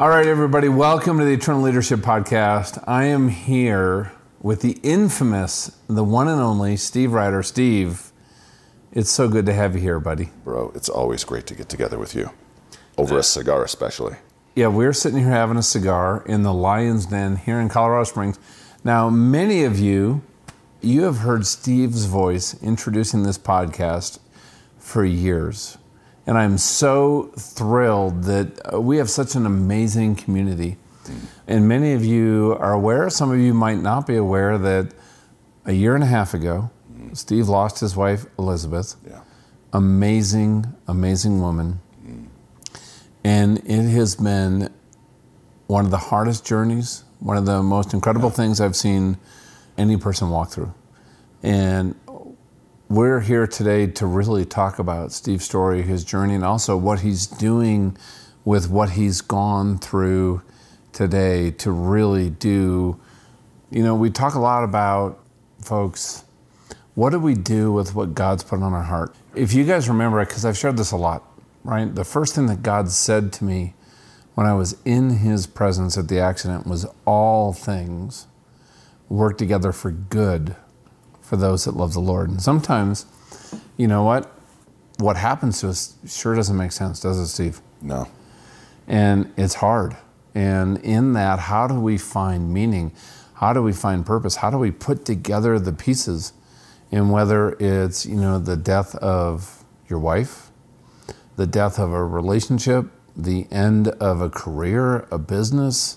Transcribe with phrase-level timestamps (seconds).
[0.00, 2.82] All right, everybody, welcome to the Eternal Leadership Podcast.
[2.86, 7.42] I am here with the infamous, the one and only Steve Ryder.
[7.42, 8.10] Steve,
[8.92, 10.30] it's so good to have you here, buddy.
[10.42, 12.30] Bro, it's always great to get together with you.
[12.96, 14.16] Over a cigar, especially.
[14.56, 18.38] Yeah, we're sitting here having a cigar in the Lion's Den here in Colorado Springs.
[18.82, 20.22] Now, many of you,
[20.80, 24.18] you have heard Steve's voice introducing this podcast
[24.78, 25.76] for years.
[26.30, 30.76] And I'm so thrilled that uh, we have such an amazing community.
[31.48, 34.94] And many of you are aware, some of you might not be aware, that
[35.64, 36.70] a year and a half ago,
[37.14, 38.94] Steve lost his wife, Elizabeth.
[39.04, 39.22] Yeah.
[39.72, 41.80] Amazing, amazing woman.
[43.24, 44.72] And it has been
[45.66, 49.18] one of the hardest journeys, one of the most incredible things I've seen
[49.76, 50.72] any person walk through.
[51.42, 51.96] And
[52.90, 57.24] we're here today to really talk about Steve's story, his journey, and also what he's
[57.24, 57.96] doing
[58.44, 60.42] with what he's gone through
[60.92, 63.00] today to really do.
[63.70, 65.20] You know, we talk a lot about,
[65.62, 66.24] folks,
[66.96, 69.14] what do we do with what God's put on our heart?
[69.36, 71.22] If you guys remember, because I've shared this a lot,
[71.62, 71.94] right?
[71.94, 73.74] The first thing that God said to me
[74.34, 78.26] when I was in his presence at the accident was all things
[79.08, 80.56] work together for good
[81.30, 82.28] for those that love the Lord.
[82.28, 83.06] And sometimes,
[83.76, 84.28] you know what?
[84.98, 87.60] What happens to us sure doesn't make sense, does it, Steve?
[87.80, 88.08] No.
[88.88, 89.96] And it's hard.
[90.34, 92.90] And in that, how do we find meaning?
[93.34, 94.34] How do we find purpose?
[94.34, 96.32] How do we put together the pieces?
[96.90, 100.50] And whether it's, you know, the death of your wife,
[101.36, 102.86] the death of a relationship,
[103.16, 105.96] the end of a career, a business,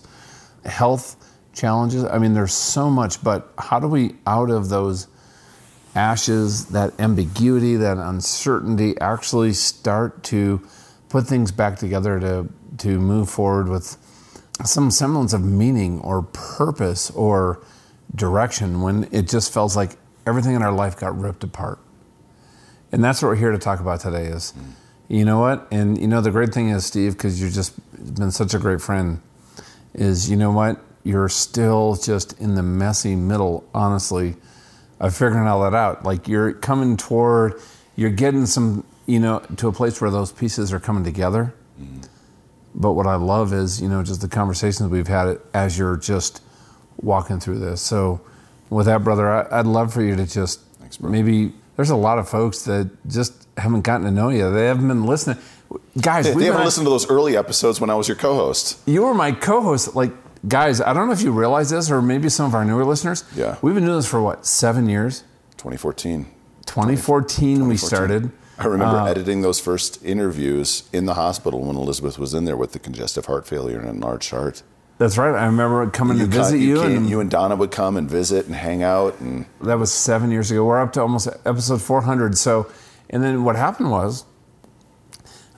[0.64, 1.16] health
[1.54, 2.04] challenges.
[2.04, 5.08] I mean, there's so much, but how do we, out of those
[5.95, 10.61] ashes, that ambiguity, that uncertainty, actually start to
[11.09, 13.97] put things back together to, to move forward with
[14.66, 17.64] some semblance of meaning or purpose or
[18.16, 21.80] direction when it just feels like everything in our life got ripped apart?
[22.92, 24.54] And that's what we're here to talk about today is,
[25.08, 25.67] you know what?
[25.71, 27.73] And you know, the great thing is, Steve, because you've just
[28.15, 29.21] been such a great friend,
[29.93, 30.80] is you know what?
[31.04, 34.36] You're still just in the messy middle, honestly,
[34.99, 36.04] of figuring all that out.
[36.04, 37.59] Like you're coming toward,
[37.95, 41.54] you're getting some, you know, to a place where those pieces are coming together.
[41.81, 42.02] Mm-hmm.
[42.76, 46.42] But what I love is, you know, just the conversations we've had as you're just
[47.02, 47.81] walking through this.
[47.81, 48.21] So,
[48.70, 51.54] with that, brother, I- I'd love for you to just Thanks, maybe.
[51.75, 54.52] There's a lot of folks that just haven't gotten to know you.
[54.52, 55.37] They haven't been listening.
[55.99, 58.80] Guys, They, they haven't listened to those early episodes when I was your co-host.
[58.87, 59.95] you were my co-host.
[59.95, 60.11] Like,
[60.48, 63.23] guys, I don't know if you realize this, or maybe some of our newer listeners.
[63.36, 63.58] Yeah.
[63.61, 65.23] we've been doing this for what seven years.
[65.58, 66.26] 2014.
[66.65, 68.31] 2014, we started.
[68.58, 72.58] I remember Uh, editing those first interviews in the hospital when Elizabeth was in there
[72.58, 74.61] with the congestive heart failure and enlarged heart.
[74.99, 75.33] That's right.
[75.36, 78.45] I remember coming to visit you, came- and you and Donna would come and visit
[78.45, 80.64] and hang out, and that was seven years ago.
[80.65, 82.37] We're up to almost episode 400.
[82.37, 82.67] So,
[83.10, 84.23] and then what happened was,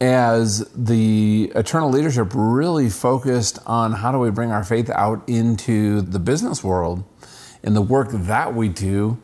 [0.02, 6.02] as the eternal leadership really focused on how do we bring our faith out into
[6.02, 7.04] the business world
[7.64, 9.18] and the work that we do,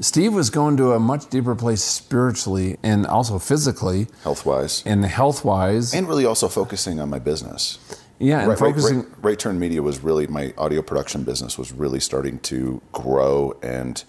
[0.00, 5.44] Steve was going to a much deeper place spiritually and also physically health-wise, and health
[5.44, 5.92] wise.
[5.94, 7.78] and really also focusing on my business.
[8.20, 8.98] Yeah, and right, right- focusing.
[8.98, 13.56] right, right Turn Media was really my audio production business was really starting to grow,
[13.62, 14.02] and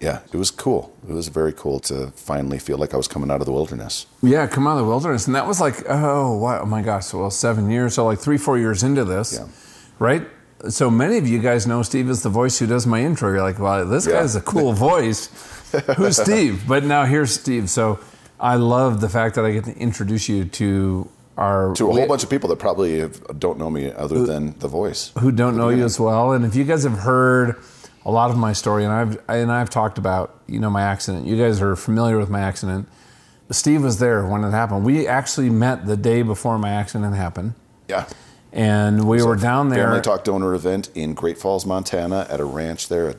[0.00, 0.94] yeah, it was cool.
[1.08, 4.06] It was very cool to finally feel like I was coming out of the wilderness.
[4.22, 5.26] Yeah, come out of the wilderness.
[5.26, 7.94] And that was like, oh, wow, oh my gosh, well, seven years.
[7.94, 9.46] So, like three, four years into this, Yeah.
[9.98, 10.26] right?
[10.68, 13.30] So many of you guys know Steve is the voice who does my intro.
[13.30, 14.14] You're like, well, this Yeah.
[14.20, 15.28] guy's a cool voice.
[15.96, 16.64] Who's Steve?
[16.66, 17.68] But now here's Steve.
[17.70, 17.98] So
[18.40, 22.06] I love the fact that I get to introduce you to our To a whole
[22.06, 25.12] bunch of people that probably have, don't know me other than the voice.
[25.18, 26.32] who don't know you as well.
[26.32, 27.56] And if you guys have heard
[28.06, 31.26] a lot of my story, and I've and I've talked about you know my accident,
[31.26, 32.88] you guys are familiar with my accident.
[33.50, 34.84] Steve was there when it happened.
[34.84, 37.54] We actually met the day before my accident happened,
[37.88, 38.06] Yeah.
[38.52, 39.84] and we were down there.
[39.86, 43.08] Family Talk donor event in Great Falls, Montana, at a ranch there.
[43.10, 43.18] It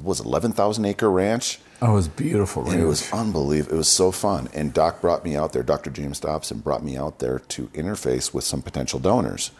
[0.00, 1.58] was eleven thousand acre ranch.
[1.82, 2.70] Oh, it was beautiful.
[2.70, 3.74] And it was unbelievable.
[3.74, 4.48] It was so fun.
[4.52, 5.90] And Doc brought me out there, Dr.
[5.90, 9.50] James Dobson brought me out there to interface with some potential donors.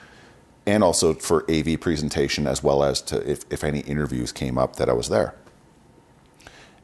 [0.70, 4.76] And also for AV presentation, as well as to if, if any interviews came up
[4.76, 5.34] that I was there.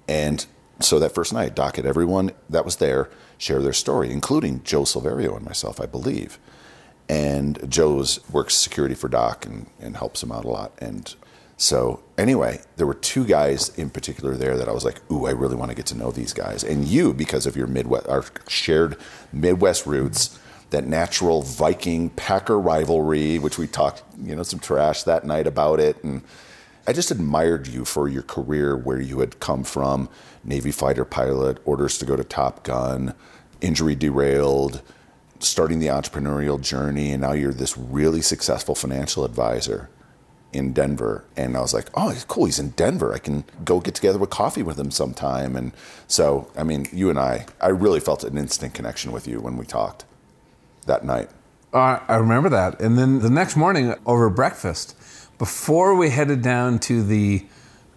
[0.08, 0.44] And
[0.80, 4.82] so that first night, Doc had everyone that was there share their story, including Joe
[4.82, 6.40] Silverio and myself, I believe.
[7.08, 10.72] And Joe's works security for Doc and, and helps him out a lot.
[10.78, 11.14] And
[11.56, 15.30] so anyway, there were two guys in particular there that I was like, ooh, I
[15.30, 16.64] really want to get to know these guys.
[16.64, 18.96] And you, because of your Midwest, our shared
[19.32, 20.40] Midwest roots,
[20.70, 25.78] that natural Viking Packer rivalry, which we talked, you know, some trash that night about
[25.80, 26.02] it.
[26.02, 26.22] And
[26.86, 30.08] I just admired you for your career where you had come from
[30.44, 33.14] Navy fighter pilot, orders to go to Top Gun,
[33.60, 34.82] injury derailed,
[35.38, 39.88] starting the entrepreneurial journey, and now you're this really successful financial advisor
[40.52, 41.24] in Denver.
[41.36, 42.46] And I was like, oh, cool.
[42.46, 43.12] He's in Denver.
[43.12, 45.54] I can go get together with coffee with him sometime.
[45.54, 45.72] And
[46.06, 49.56] so, I mean, you and I, I really felt an instant connection with you when
[49.56, 50.04] we talked
[50.86, 51.30] that night.
[51.72, 52.80] Uh, I remember that.
[52.80, 54.96] And then the next morning over breakfast,
[55.38, 57.44] before we headed down to the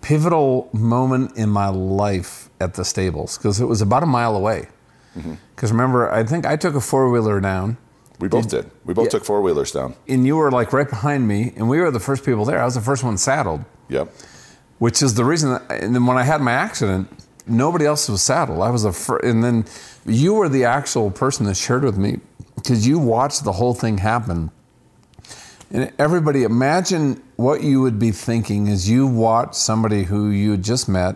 [0.01, 4.68] pivotal moment in my life at the stables, because it was about a mile away.
[5.13, 5.65] Because mm-hmm.
[5.68, 7.77] remember, I think I took a four wheeler down.
[8.19, 8.69] We both did.
[8.83, 9.12] We both yeah.
[9.12, 9.95] took four wheelers down.
[10.07, 12.62] And you were like right behind me, and we were the first people there.
[12.62, 13.63] I was the first one saddled.
[13.88, 14.12] Yep.
[14.77, 15.51] Which is the reason.
[15.51, 17.09] That, and then when I had my accident,
[17.47, 18.62] nobody else was saddled.
[18.62, 19.65] I was the first, and then
[20.06, 22.19] you were the actual person that shared with me
[22.59, 24.51] because you watched the whole thing happen.
[25.71, 30.89] And everybody, imagine what you would be thinking as you watch somebody who you just
[30.89, 31.15] met,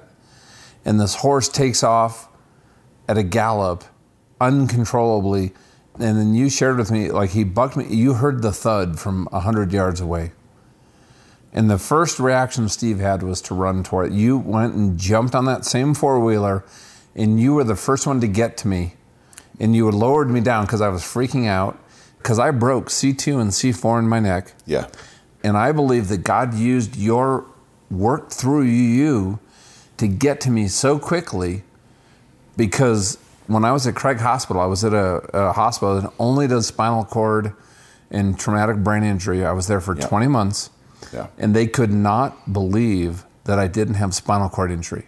[0.86, 2.28] and this horse takes off
[3.08, 3.84] at a gallop
[4.40, 5.54] uncontrollably.
[5.96, 9.26] And then you shared with me, like he bucked me, you heard the thud from
[9.32, 10.32] 100 yards away.
[11.52, 14.16] And the first reaction Steve had was to run toward it.
[14.16, 16.64] You went and jumped on that same four wheeler,
[17.16, 18.96] and you were the first one to get to me
[19.60, 21.78] and you lowered me down because I was freaking out
[22.18, 24.54] because I broke C2 and C4 in my neck.
[24.66, 24.88] Yeah.
[25.44, 27.46] And I believe that God used your
[27.92, 29.40] work through you
[29.98, 31.64] to get to me so quickly
[32.56, 33.18] because
[33.48, 36.68] when I was at Craig Hospital, I was at a, a hospital that only does
[36.68, 37.54] spinal cord
[38.10, 39.46] and traumatic brain injury.
[39.46, 40.08] I was there for yeah.
[40.08, 40.70] 20 months.
[41.12, 41.28] Yeah.
[41.38, 45.08] And they could not believe that I didn't have spinal cord injury.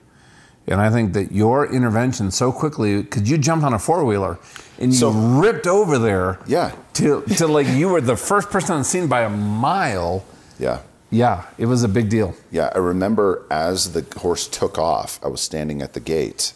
[0.67, 4.39] And I think that your intervention so quickly, because you jumped on a four wheeler
[4.79, 6.39] and you so, ripped over there.
[6.47, 6.75] Yeah.
[6.93, 10.25] To, to like you were the first person on the scene by a mile.
[10.59, 10.81] Yeah.
[11.11, 12.35] Yeah, it was a big deal.
[12.51, 16.53] Yeah, I remember as the horse took off, I was standing at the gate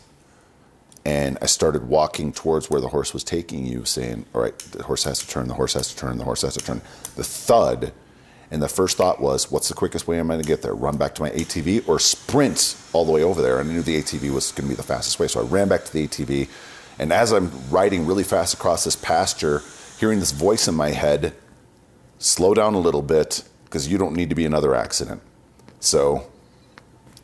[1.05, 4.83] and I started walking towards where the horse was taking you, saying, All right, the
[4.83, 6.81] horse has to turn, the horse has to turn, the horse has to turn.
[7.15, 7.93] The thud
[8.51, 10.73] and the first thought was, what's the quickest way I'm going to get there?
[10.73, 13.59] Run back to my ATV or sprint all the way over there?
[13.59, 15.27] And I knew the ATV was going to be the fastest way.
[15.27, 16.49] So I ran back to the ATV.
[16.97, 19.61] And as I'm riding really fast across this pasture,
[19.99, 21.33] hearing this voice in my head,
[22.17, 25.21] slow down a little bit because you don't need to be another accident.
[25.79, 26.25] So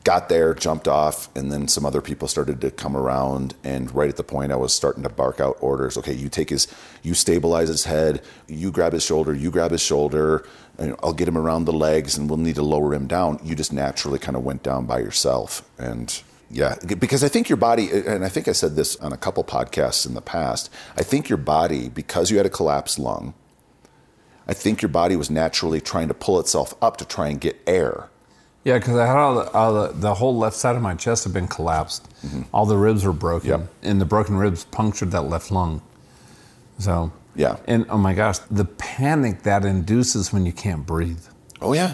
[0.06, 3.56] got there, jumped off, and then some other people started to come around.
[3.64, 5.98] And right at the point, I was starting to bark out orders.
[5.98, 6.68] Okay, you take his,
[7.04, 10.48] you stabilize his head, you grab his shoulder, you grab his shoulder.
[11.04, 13.40] I'll get him around the legs, and we'll need to lower him down.
[13.44, 16.22] You just naturally kind of went down by yourself, and
[16.52, 19.44] yeah, because I think your body, and I think I said this on a couple
[19.44, 20.70] podcasts in the past.
[20.96, 23.34] I think your body, because you had a collapsed lung,
[24.48, 27.60] I think your body was naturally trying to pull itself up to try and get
[27.66, 28.10] air
[28.66, 31.24] yeah, because I had all, the, all the, the, whole left side of my chest
[31.24, 32.10] had been collapsed.
[32.26, 32.42] Mm-hmm.
[32.52, 33.70] All the ribs were broken, yep.
[33.84, 35.84] and the broken ribs punctured that left lung.
[36.80, 41.24] So yeah, and oh my gosh, the panic that induces when you can't breathe.
[41.62, 41.94] Oh yeah,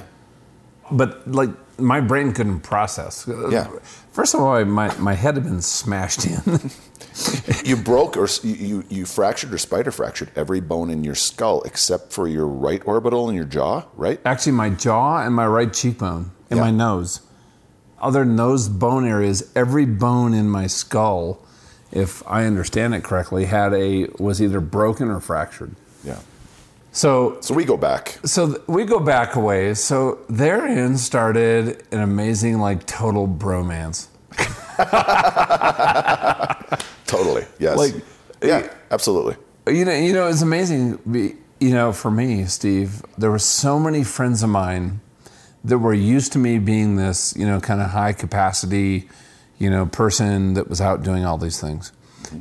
[0.90, 3.28] but like my brain couldn't process.
[3.50, 3.68] Yeah.
[4.12, 6.72] First of all, my, my head had been smashed in.
[7.66, 12.14] you broke or you, you fractured or spider fractured every bone in your skull except
[12.14, 14.20] for your right orbital and your jaw, right?
[14.26, 16.64] Actually, my jaw and my right cheekbone in yeah.
[16.64, 17.22] my nose.
[18.00, 21.40] Other than those bone areas, every bone in my skull,
[21.92, 25.76] if I understand it correctly, had a was either broken or fractured.
[26.04, 26.20] Yeah.
[26.92, 28.20] So so we go back.
[28.26, 29.80] So th- we go back a ways.
[29.80, 34.08] So therein started an amazing like total bromance.
[37.06, 37.46] totally.
[37.60, 37.78] Yes.
[37.78, 37.94] Like
[38.44, 39.36] yeah, absolutely.
[39.68, 41.00] You know, you know, it's amazing.
[41.60, 45.00] You know, for me, Steve, there were so many friends of mine
[45.64, 49.08] that were used to me being this, you know, kind of high capacity,
[49.60, 51.92] you know, person that was out doing all these things.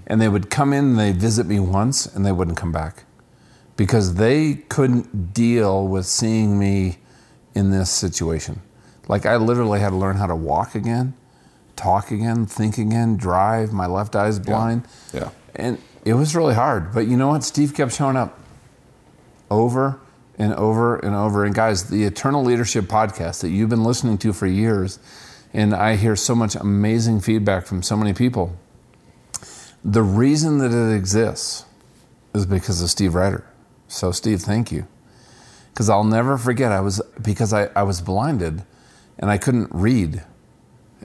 [0.06, 3.04] And they would come in they visit me once and they wouldn't come back
[3.76, 6.98] because they couldn't deal with seeing me
[7.54, 8.62] in this situation.
[9.08, 11.14] Like I literally had to learn how to walk again,
[11.76, 13.72] talk again, think again, drive.
[13.72, 14.86] My left eye's blind.
[15.12, 15.20] Yeah.
[15.20, 15.30] yeah.
[15.56, 16.92] And it was really hard.
[16.92, 17.42] But you know what?
[17.42, 18.38] Steve kept showing up
[19.50, 19.98] over
[20.40, 21.44] and over and over.
[21.44, 24.98] And guys, the Eternal Leadership podcast that you've been listening to for years,
[25.52, 28.56] and I hear so much amazing feedback from so many people.
[29.84, 31.66] The reason that it exists
[32.34, 33.46] is because of Steve Ryder.
[33.86, 34.86] So, Steve, thank you.
[35.74, 38.64] Because I'll never forget, I was because I, I was blinded
[39.18, 40.22] and I couldn't read,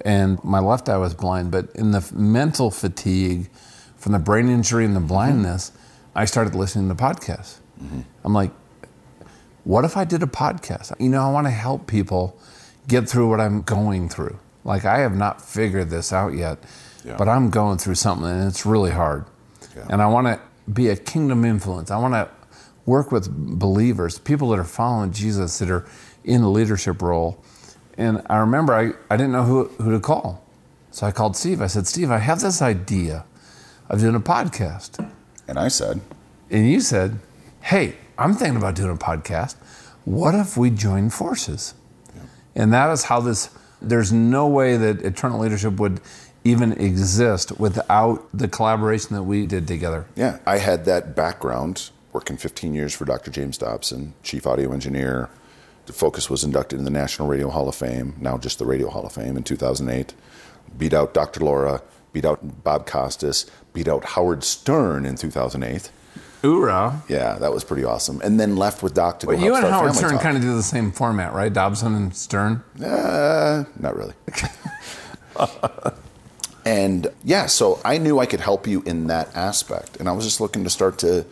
[0.06, 1.51] and my left eye was blind.
[1.51, 3.50] But in the mental fatigue
[3.98, 5.74] from the brain injury and the blindness,
[6.15, 7.58] I started listening to podcasts.
[7.82, 8.01] Mm-hmm.
[8.24, 8.51] I'm like,
[9.65, 10.93] what if I did a podcast?
[11.00, 12.39] You know, I want to help people
[12.88, 14.39] get through what I'm going through.
[14.63, 16.60] Like, I have not figured this out yet,
[17.03, 17.17] Yeah.
[17.17, 19.25] but I'm going through something and it's really hard.
[19.75, 19.88] Yeah.
[19.89, 20.39] And I want to
[20.72, 21.91] be a kingdom influence.
[21.91, 22.29] I want to
[22.86, 25.86] work with believers, people that are following Jesus, that are
[26.24, 27.43] in a leadership role.
[27.98, 30.43] And I remember I, I didn't know who, who to call.
[30.91, 31.62] So I called Steve.
[31.62, 33.25] I said, Steve, I have this idea
[33.89, 35.12] of doing a podcast.
[35.48, 36.01] And I said,
[36.50, 37.19] And you said,
[37.62, 39.55] Hey, I'm thinking about doing a podcast.
[40.05, 41.74] What if we join forces?
[42.55, 43.50] And that is how this,
[43.81, 46.00] there's no way that eternal leadership would
[46.45, 50.05] even exist without the collaboration that we did together.
[50.15, 53.31] Yeah, I had that background working 15 years for Dr.
[53.31, 55.29] James Dobson, chief audio engineer.
[55.88, 58.89] The Focus was inducted in the National Radio Hall of Fame, now just the Radio
[58.89, 60.13] Hall of Fame in 2008.
[60.77, 61.41] Beat out Dr.
[61.41, 61.81] Laura,
[62.13, 65.91] beat out Bob Costas, beat out Howard Stern in 2008.
[66.45, 67.03] Hoorah.
[67.09, 68.21] Yeah, that was pretty awesome.
[68.21, 70.43] And then left with Doc to go But help you and Howard Stern kind of
[70.43, 71.51] do the same format, right?
[71.51, 72.63] Dobson and Stern.
[72.83, 74.13] Uh, not really.
[76.65, 79.97] and yeah, so I knew I could help you in that aspect.
[79.97, 81.25] And I was just looking to start to,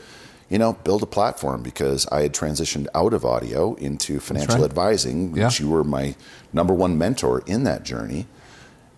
[0.49, 4.65] you know, build a platform because I had transitioned out of audio into financial right.
[4.65, 5.45] advising, Yeah.
[5.45, 6.15] which you were my
[6.51, 8.27] number one mentor in that journey.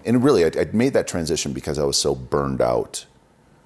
[0.05, 3.05] And really, I'd, I'd made that transition because I was so burned out.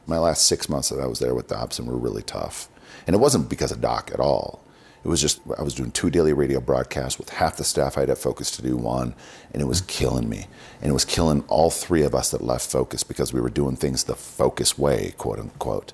[0.09, 2.67] My last six months that I was there with Dobson were really tough.
[3.05, 4.59] And it wasn't because of Doc at all.
[5.03, 8.01] It was just, I was doing two daily radio broadcasts with half the staff I
[8.01, 9.13] had at Focus to do one,
[9.53, 10.47] and it was killing me.
[10.81, 13.75] And it was killing all three of us that left Focus because we were doing
[13.75, 15.93] things the Focus way, quote unquote.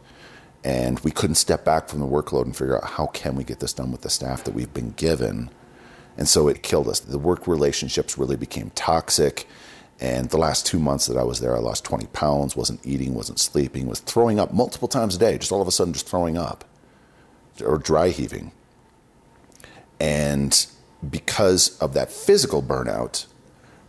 [0.64, 3.60] And we couldn't step back from the workload and figure out how can we get
[3.60, 5.50] this done with the staff that we've been given.
[6.18, 7.02] And so it killed us.
[7.02, 9.46] The work relationships really became toxic.
[10.00, 13.14] And the last two months that I was there, I lost 20 pounds, wasn't eating,
[13.14, 16.08] wasn't sleeping, was throwing up multiple times a day, just all of a sudden just
[16.08, 16.66] throwing up
[17.64, 18.52] or dry heaving.
[20.00, 20.66] And
[21.10, 23.26] because of that physical burnout,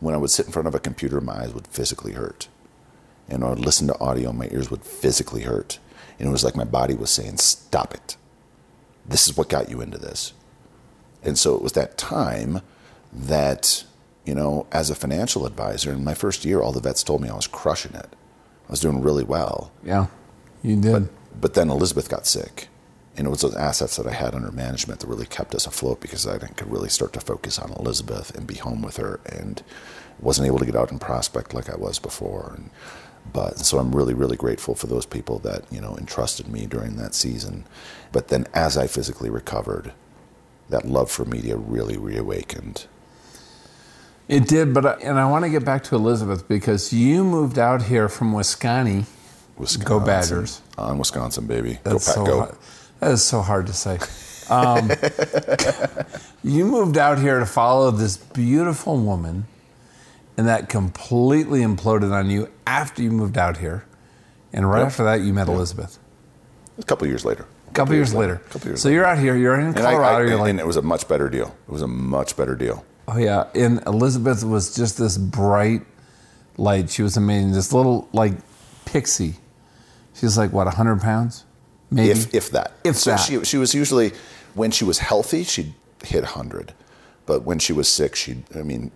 [0.01, 2.49] when I would sit in front of a computer, my eyes would physically hurt.
[3.29, 5.79] And I would listen to audio, my ears would physically hurt.
[6.19, 8.17] And it was like my body was saying, Stop it.
[9.05, 10.33] This is what got you into this.
[11.23, 12.61] And so it was that time
[13.13, 13.85] that,
[14.27, 17.29] you know, as a financial advisor, in my first year, all the vets told me
[17.29, 18.09] I was crushing it.
[18.69, 19.73] I was doing really well.
[19.85, 20.07] Yeah,
[20.63, 21.09] you did.
[21.41, 22.69] But then Elizabeth got sick.
[23.17, 26.01] And it was those assets that I had under management that really kept us afloat
[26.01, 29.63] because I could really start to focus on Elizabeth and be home with her and
[30.21, 32.53] wasn't able to get out and prospect like I was before.
[32.57, 32.71] And,
[33.33, 36.97] but so I'm really, really grateful for those people that, you know, entrusted me during
[36.97, 37.65] that season.
[38.13, 39.93] But then as I physically recovered,
[40.69, 42.87] that love for media really reawakened.
[44.29, 47.59] It did, but I, and I want to get back to Elizabeth because you moved
[47.59, 49.07] out here from Wisconsin.
[49.57, 49.89] Wisconsin.
[49.89, 50.61] Go Badgers.
[50.77, 51.79] On Wisconsin, baby.
[51.85, 52.39] That's go, Pack, so go.
[52.41, 52.57] hard.
[53.01, 53.99] That is so hard to say.
[54.51, 54.91] Um,
[56.45, 59.47] you moved out here to follow this beautiful woman,
[60.37, 63.85] and that completely imploded on you after you moved out here.
[64.53, 64.87] And right Yep.
[64.87, 65.99] after that, you met Elizabeth.
[66.79, 67.47] A couple years later.
[67.69, 68.37] A couple years later.
[68.51, 69.37] couple years so you're out here.
[69.37, 70.25] You're in And, I- Colorado.
[70.25, 71.55] I- you're like, and it was a much better deal.
[71.69, 72.85] It was a much better deal.
[73.09, 75.83] Oh yeah, and Elizabeth was just this bright
[76.57, 76.91] light.
[76.91, 77.53] She was amazing.
[77.53, 78.33] This little like
[78.85, 79.35] pixie.
[80.15, 81.45] She's like what, hundred pounds,
[81.91, 82.11] maybe.
[82.11, 82.73] if if that.
[82.85, 83.17] If so that.
[83.19, 84.13] she she was usually
[84.55, 86.73] when she was healthy, she'd hit hundred,
[87.27, 88.91] but when she was sick, she I mean,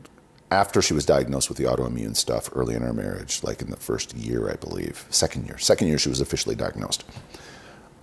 [0.50, 3.76] after she was diagnosed with the autoimmune stuff early in our marriage, like in the
[3.76, 7.04] first year, I believe, second year, second year she was officially diagnosed.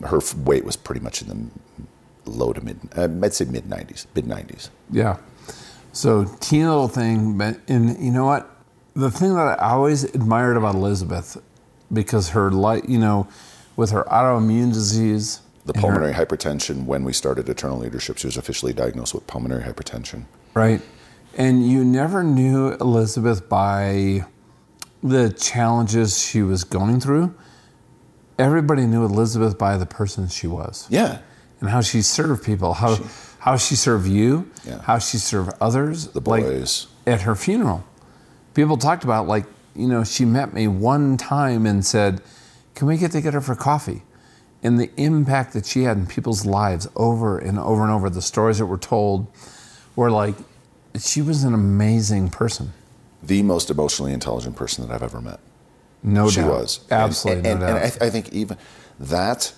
[0.05, 1.51] Her weight was pretty much in
[2.23, 4.69] the low to mid, uh, I'd say mid nineties, mid nineties.
[4.91, 5.17] yeah.
[5.97, 8.47] So teeny little thing, but and you know what?
[8.93, 11.37] The thing that I always admired about Elizabeth,
[11.91, 13.27] because her light, you know,
[13.75, 16.85] with her autoimmune disease, The and her- pulmonary hypertension.
[16.85, 20.25] When we started Eternal Leadership, she was officially diagnosed with pulmonary hypertension.
[20.53, 20.81] Right.
[21.35, 24.25] And you never knew Elizabeth by
[25.01, 27.33] the challenges she was going through.
[28.37, 31.21] Everybody knew Elizabeth by the person she was Yeah,
[31.59, 32.99] and how she served people, how
[33.47, 34.81] how she served you, Yeah.
[34.81, 36.07] how she served others.
[36.07, 36.87] the like, boys.
[37.05, 37.83] at her funeral.
[38.53, 42.21] People talked about like, you know, she met me one time and said,
[42.75, 44.03] "Can we get together for coffee?"
[44.63, 48.21] And the impact that she had in people's lives over and over and over, the
[48.23, 49.27] stories that were told
[49.95, 50.35] were like
[50.99, 52.73] she was an amazing person.
[53.23, 55.39] the most emotionally intelligent person that I've ever met.
[56.03, 56.51] No she doubt.
[56.51, 57.93] was Absolutely and, no and, doubt.
[57.93, 58.57] and I, I think even
[58.99, 59.53] that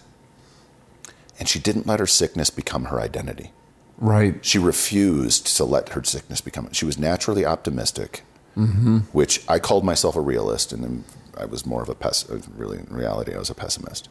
[1.40, 3.52] and she didn't let her sickness become her identity
[4.00, 4.44] right.
[4.44, 8.24] she refused to let her sickness become she was naturally optimistic
[8.58, 8.98] Mm-hmm.
[9.14, 11.04] which i called myself a realist and then
[11.38, 12.28] i was more of a pes-
[12.58, 14.10] really in reality i was a pessimist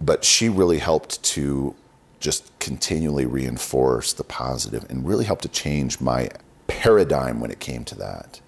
[0.00, 1.74] but she really helped to
[2.20, 6.28] just continually reinforce the positive and really helped to change my
[6.66, 8.40] paradigm when it came to that.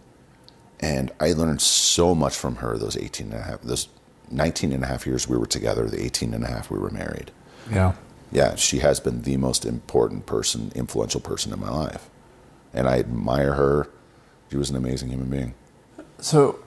[0.80, 3.88] And I learned so much from her those 18 and a half, those
[4.30, 6.90] 19 and a half years we were together, the 18 and a half we were
[6.90, 7.30] married.
[7.70, 7.94] Yeah.
[8.30, 12.10] Yeah, she has been the most important person, influential person in my life.
[12.74, 13.88] And I admire her.
[14.50, 15.54] She was an amazing human being.
[16.18, 16.58] So,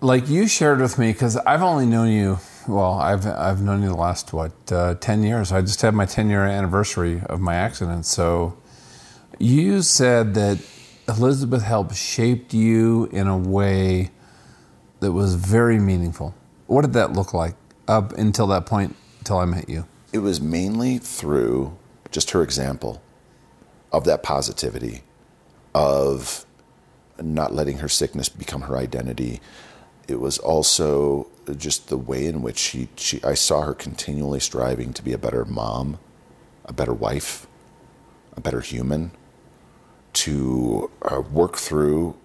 [0.00, 3.88] like you shared with me, because I've only known you, well, I've, I've known you
[3.88, 5.52] the last, what, uh, 10 years.
[5.52, 8.04] I just had my 10 year anniversary of my accident.
[8.04, 8.58] So,
[9.38, 10.58] you said that
[11.08, 14.10] Elizabeth helped shaped you in a way
[15.00, 16.34] that was very meaningful.
[16.66, 17.54] What did that look like
[17.86, 19.86] up until that point, until I met you?
[20.16, 21.76] It was mainly through
[22.10, 23.02] just her example
[23.92, 25.02] of that positivity,
[25.74, 26.46] of
[27.20, 29.42] not letting her sickness become her identity.
[30.08, 31.26] It was also
[31.58, 35.18] just the way in which she, she I saw her continually striving to be a
[35.18, 35.98] better mom,
[36.64, 37.46] a better wife,
[38.38, 39.10] a better human,
[40.14, 42.16] to uh, work through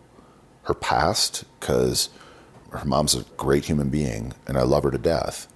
[0.63, 2.07] her past because
[2.69, 5.50] her mom's a great human being and I love her to death.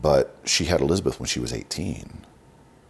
[0.00, 2.24] But she had Elizabeth when she was 18.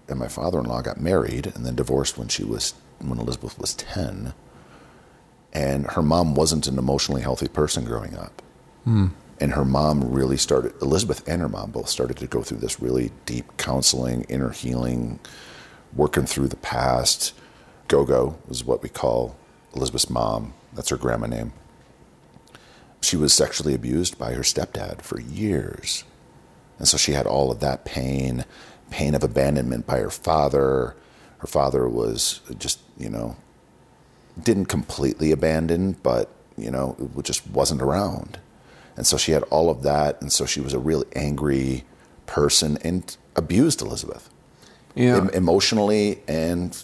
[0.09, 3.59] And my father in law got married and then divorced when she was when Elizabeth
[3.59, 4.35] was 10.
[5.53, 8.43] And her mom wasn't an emotionally healthy person growing up.
[8.85, 9.09] Hmm.
[9.41, 12.81] And her mom really started, Elizabeth and her mom both started to go through this
[12.81, 15.21] really deep counseling, inner healing,
[15.95, 17.35] working through the past.
[17.87, 19.37] Gogo is what we call
[19.75, 20.55] Elizabeth's mom.
[20.73, 21.53] That's her grandma name.
[23.01, 26.05] She was sexually abused by her stepdad for years.
[26.79, 28.45] And so she had all of that pain,
[28.91, 30.95] pain of abandonment by her father.
[31.39, 33.37] Her father was just, you know,
[34.43, 38.39] didn't completely abandon, but, you know, it just wasn't around.
[38.97, 40.21] And so she had all of that.
[40.21, 41.85] And so she was a really angry
[42.27, 44.29] person and abused Elizabeth
[44.95, 45.17] Yeah.
[45.17, 46.77] em- emotionally and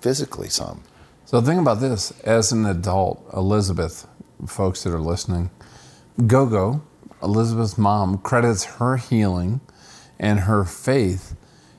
[0.00, 0.82] physically some.
[1.26, 4.06] So think about this: as an adult, Elizabeth,
[4.46, 5.50] folks that are listening,
[6.26, 6.82] Gogo,
[7.22, 9.60] Elizabeth's mom, credits her healing
[10.18, 11.34] and her faith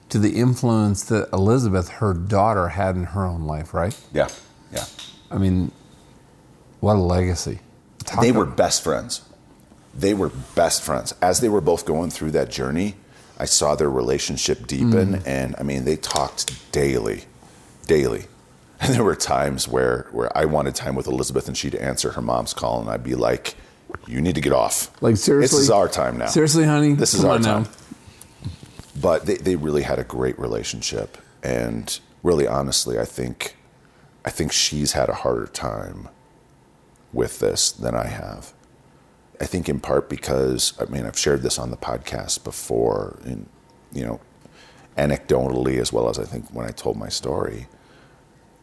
[0.09, 3.73] to the influence that Elizabeth, her daughter, had in her own life.
[3.73, 3.99] Right?
[4.13, 4.29] Yeah,
[4.71, 4.85] yeah.
[5.31, 5.71] I mean,
[6.79, 7.59] what a legacy!
[8.03, 9.21] Talk they were best friends.
[9.93, 11.13] They were best friends.
[11.21, 12.95] As they were both going through that journey,
[13.37, 15.27] I saw their relationship deepen, mm.
[15.27, 17.25] and I mean, they talked daily,
[17.87, 18.25] daily.
[18.79, 22.21] And there were times where, where I wanted time with Elizabeth, and she'd answer her
[22.21, 23.55] mom's call, and I'd be like,
[24.07, 24.89] "You need to get off.
[25.01, 25.57] like seriously.
[25.57, 26.27] this is our time now.
[26.27, 27.63] Seriously, honey, This is our on now.
[27.63, 27.67] time."
[28.99, 33.57] But they, they really had a great relationship, and really, honestly, I think,
[34.23, 36.09] I think she's had a harder time
[37.11, 38.53] with this than I have.
[39.41, 43.47] I think in part because I mean I've shared this on the podcast before, and
[43.91, 44.19] you know,
[44.97, 47.67] anecdotally as well as I think when I told my story.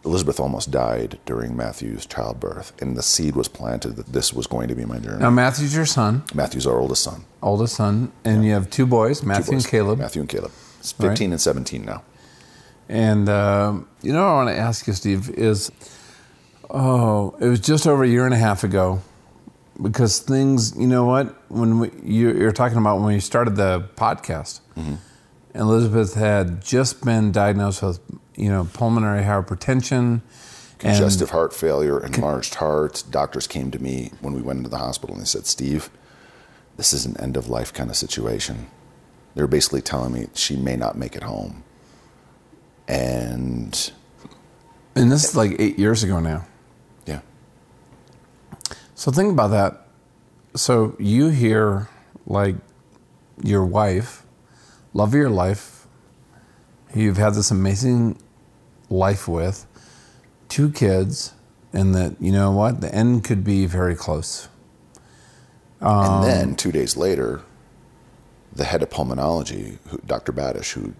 [0.04, 4.68] Elizabeth almost died during Matthew's childbirth, and the seed was planted that this was going
[4.68, 5.18] to be my journey.
[5.20, 7.24] Now, Matthew's your son, Matthew's our oldest son.
[7.42, 9.98] oldest son, and you have two boys, Two Matthew boys, and Caleb.
[9.98, 10.52] Matthew and Caleb.
[10.78, 11.12] It's All right.
[11.12, 12.02] 15 and 17 now.
[12.88, 15.70] And um, you know what I want to ask you, Steve, is
[16.70, 19.00] oh, it was just over a year and a half ago
[19.80, 21.36] because things, you know what?
[21.50, 24.60] When we, you, you're talking about when we started the podcast,
[25.54, 28.00] Elizabeth had just been diagnosed with,
[28.40, 30.22] you know, pulmonary hypertension.
[30.79, 33.05] Congestive heart failure, enlarged heart.
[33.11, 35.90] Doctors came to me when we went into the hospital and they said, Steve,
[36.79, 38.66] this is an end of life kind of situation.
[39.35, 41.64] They were basically telling me she may not make it home.
[42.88, 43.92] And
[44.94, 46.46] And this is like eight years ago now.
[47.05, 47.20] yeah,
[48.94, 49.87] So think about that.
[50.57, 51.88] So you hear
[52.26, 52.57] like
[53.42, 54.24] your wife,
[54.94, 55.87] love of your life,
[56.94, 58.18] you've had this amazing
[58.90, 59.66] life with,
[60.48, 61.33] two kids,
[61.72, 64.48] and that you know what the end could be very close.
[65.81, 67.42] and um, then two days later,
[68.53, 70.33] the head of pulmonology, who, Dr.
[70.33, 70.94] Badish, who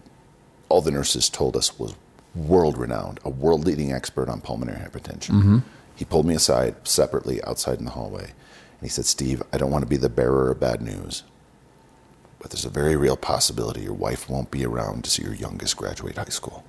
[0.68, 1.94] all the nurses told us was
[2.35, 5.59] world renowned, a world leading expert on pulmonary hypertension, mm-hmm.
[5.96, 8.24] he pulled me aside separately outside in the hallway.
[8.24, 11.24] And he said, Steve, I don't want to be the bearer of bad news,
[12.38, 15.76] but there's a very real possibility your wife won't be around to see your youngest
[15.76, 16.64] graduate high school.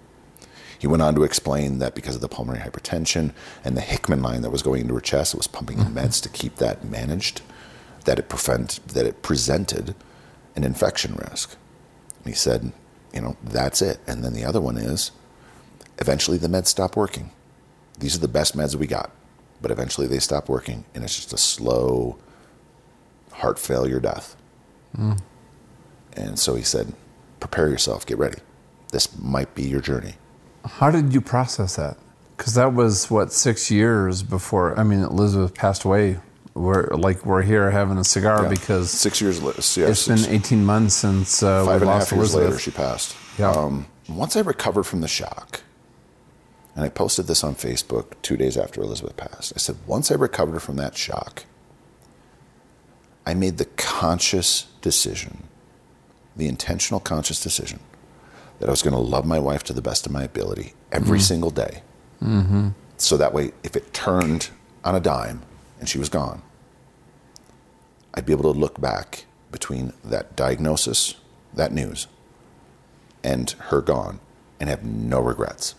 [0.81, 4.41] He went on to explain that because of the pulmonary hypertension and the Hickman line
[4.41, 7.43] that was going into her chest, it was pumping in meds to keep that managed,
[8.05, 9.93] that it prevent that it presented
[10.55, 11.55] an infection risk.
[12.17, 12.71] And he said,
[13.13, 13.99] you know, that's it.
[14.07, 15.11] And then the other one is
[15.99, 17.29] eventually the meds stop working.
[17.99, 19.11] These are the best meds we got,
[19.61, 22.17] but eventually they stop working, and it's just a slow
[23.33, 24.35] heart failure death.
[24.97, 25.21] Mm.
[26.13, 26.93] And so he said,
[27.39, 28.39] prepare yourself, get ready.
[28.91, 30.15] This might be your journey.
[30.65, 31.97] How did you process that?
[32.37, 34.77] Because that was what six years before.
[34.79, 36.19] I mean, Elizabeth passed away.
[36.53, 38.49] We're like we're here having a cigar Yeah.
[38.49, 39.49] because six years yeah,
[39.87, 42.49] it's six- been 18 months since uh, five we and a lost half years Elizabeth.
[42.49, 43.15] later, she passed.
[43.39, 43.51] Yeah.
[43.51, 45.61] Um, once I recovered from the shock,
[46.75, 50.15] and I posted this on Facebook two days after Elizabeth passed, I said, once I
[50.15, 51.45] recovered from that shock,
[53.25, 55.43] I made the conscious decision,
[56.35, 57.79] the intentional conscious decision,
[58.61, 61.19] that I was going to love my wife to the best of my ability every
[61.19, 61.81] single day.
[62.21, 62.69] Mm-hmm.
[62.97, 64.51] So that way, if it turned
[64.83, 65.41] on a dime
[65.79, 66.43] and she was gone,
[68.13, 71.15] I'd be able to look back between that diagnosis,
[71.55, 72.05] that news,
[73.23, 74.19] and her gone
[74.59, 75.73] and have no regrets.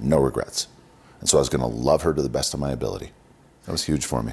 [0.00, 0.66] No regrets.
[1.20, 3.12] And so I was going to love her to the best of my ability.
[3.64, 4.32] That was huge for me.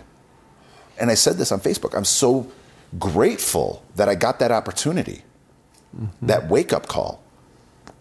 [1.00, 1.96] And I said this on Facebook.
[1.96, 2.52] I'm so
[2.98, 5.22] grateful that I got that opportunity,
[6.24, 7.22] that wake up call.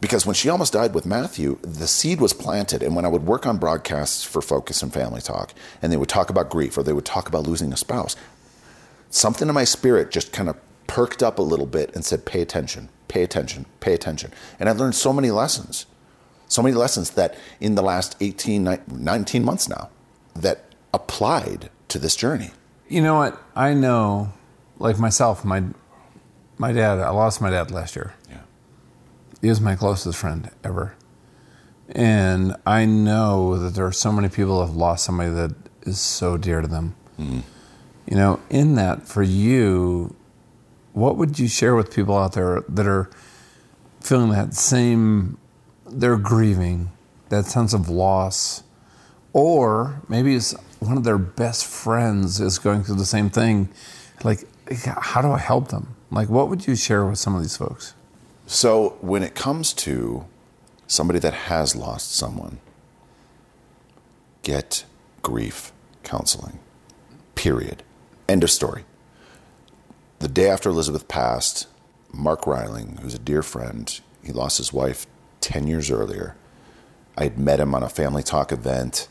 [0.04, 2.82] Because when she almost died with Matthew, the seed was planted.
[2.82, 6.10] And when I would work on broadcasts for Focus and Family Talk, and they would
[6.10, 8.14] talk about grief or they would talk about losing a spouse,
[9.08, 12.42] something in my spirit just kind of perked up a little bit and said, pay
[12.42, 14.30] attention, pay attention, pay attention.
[14.60, 15.86] And I learned so many lessons,
[16.48, 19.88] so many lessons that in the last 18, 19 months now,
[20.36, 22.50] that applied to this journey.
[22.90, 23.42] You know what?
[23.56, 24.34] I know,
[24.78, 25.62] like myself, my
[26.58, 27.00] my dad.
[27.00, 28.14] I lost my dad last year.
[29.48, 30.94] Was my closest friend ever,
[31.90, 36.00] and I know that there are so many people that have lost somebody that is
[36.00, 36.94] so dear to them.
[37.16, 37.40] Hmm.
[38.06, 40.16] You know, in that for you,
[40.94, 43.10] what would you share with people out there that are
[44.00, 45.36] feeling that same?
[45.86, 46.90] They're grieving
[47.28, 48.62] that sense of loss?
[49.32, 53.68] Or maybe it's one of their best friends is going through the same thing.
[54.22, 54.44] Like
[54.86, 55.94] how do i help them?
[56.10, 57.94] Like what would you share with some of these folks
[58.46, 60.26] So when it comes to
[60.86, 62.58] somebody that has lost someone,
[64.42, 64.84] get
[65.22, 66.58] grief counseling.
[67.34, 67.82] Period.
[68.28, 68.84] End of story.
[70.18, 71.66] The day after Elizabeth passed,
[72.12, 75.06] Mark Reiling, who's a dear friend, he lost his wife
[75.40, 76.36] 10 years earlier.
[77.16, 79.08] I had met him on a family talk event.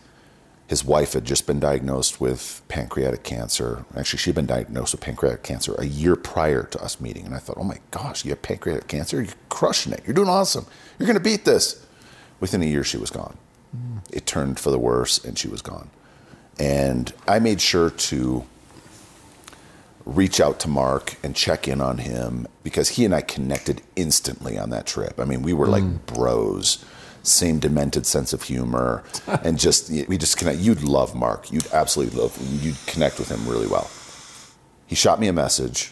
[0.68, 3.86] His wife had just been diagnosed with pancreatic cancer.
[3.96, 7.26] Actually, she'd been diagnosed with pancreatic cancer a year prior to us meeting.
[7.26, 9.22] And I thought, oh my gosh, you have pancreatic cancer?
[9.22, 10.02] You're crushing it.
[10.06, 10.66] You're doing awesome.
[10.98, 11.86] You're going to beat this.
[12.40, 13.38] Within a year, she was gone.
[13.72, 13.98] Hmm.
[14.12, 15.90] It turned for the worse, and she was gone.
[16.60, 18.46] And I made sure to
[20.06, 24.58] reach out to Mark and check in on him because he and I connected instantly
[24.58, 25.20] on that trip.
[25.20, 25.98] I mean, we were like hmm.
[26.06, 26.84] bros,
[27.24, 29.04] same demented sense of humor,
[29.44, 30.60] and just we just connect.
[30.60, 31.52] You'd love Mark.
[31.52, 32.38] You'd absolutely love.
[32.62, 33.90] You'd connect with him really well.
[34.86, 35.92] He shot me a message,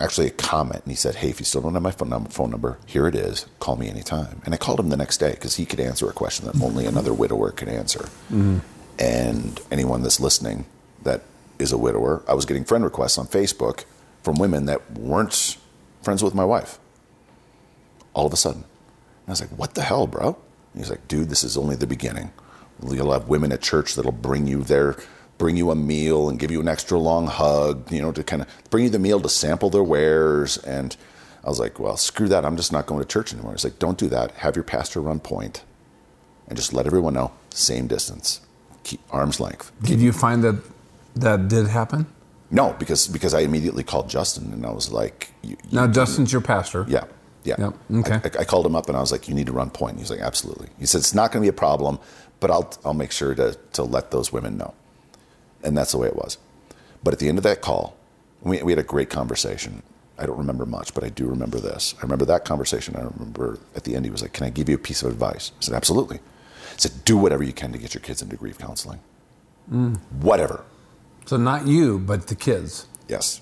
[0.00, 2.28] actually a comment, and he said, "Hey, if you still don't have my phone number,
[2.28, 3.46] phone number, here it is.
[3.60, 6.12] Call me anytime." And I called him the next day because he could answer a
[6.12, 8.00] question that only another widower could answer.
[8.30, 8.58] Mm-hmm.
[8.98, 10.66] And anyone that's listening
[11.04, 11.22] that
[11.58, 13.84] is a widower, I was getting friend requests on Facebook
[14.22, 15.56] from women that weren't
[16.02, 16.78] friends with my wife.
[18.14, 18.64] All of a sudden.
[18.64, 20.36] And I was like, what the hell, bro?
[20.76, 22.30] He's like, dude, this is only the beginning.
[22.88, 24.96] You'll have women at church that'll bring you their
[25.38, 28.42] bring you a meal and give you an extra long hug, you know, to kind
[28.42, 30.58] of bring you the meal to sample their wares.
[30.58, 30.96] And
[31.44, 32.44] I was like, well, screw that.
[32.44, 33.52] I'm just not going to church anymore.
[33.52, 34.32] He's like, don't do that.
[34.32, 35.62] Have your pastor run point
[36.48, 38.40] and just let everyone know, same distance,
[38.82, 39.70] keep arm's length.
[39.82, 40.60] did you find that
[41.14, 42.06] that did happen
[42.50, 46.32] No, because because I immediately called Justin and I was like, you, you- now justin's
[46.32, 47.04] your pastor yeah,
[47.48, 47.56] yeah.
[47.58, 47.74] Yep,
[48.06, 48.38] okay.
[48.38, 49.98] I, I called him up and I was like, you need to run point.
[49.98, 50.68] He's like, absolutely.
[50.78, 51.98] He said it's not going to be a problem,
[52.40, 54.74] but I'll I'll make sure to to let those women know.
[55.62, 56.38] And that's the way it was.
[57.02, 57.96] But at the end of that call,
[58.42, 59.82] we we had a great conversation.
[60.20, 61.94] I don't remember much, but I do remember this.
[61.98, 62.96] I remember that conversation.
[62.96, 65.10] I remember at the end he was like, "Can I give you a piece of
[65.10, 68.36] advice?" I said, "Absolutely." He said, "Do whatever you can to get your kids into
[68.36, 69.00] grief counseling.
[69.72, 69.98] Mm.
[70.20, 70.64] Whatever."
[71.26, 73.40] so not you but the kids Yes.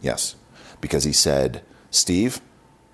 [0.00, 0.36] Yes.
[0.80, 2.40] Because he said, Steve,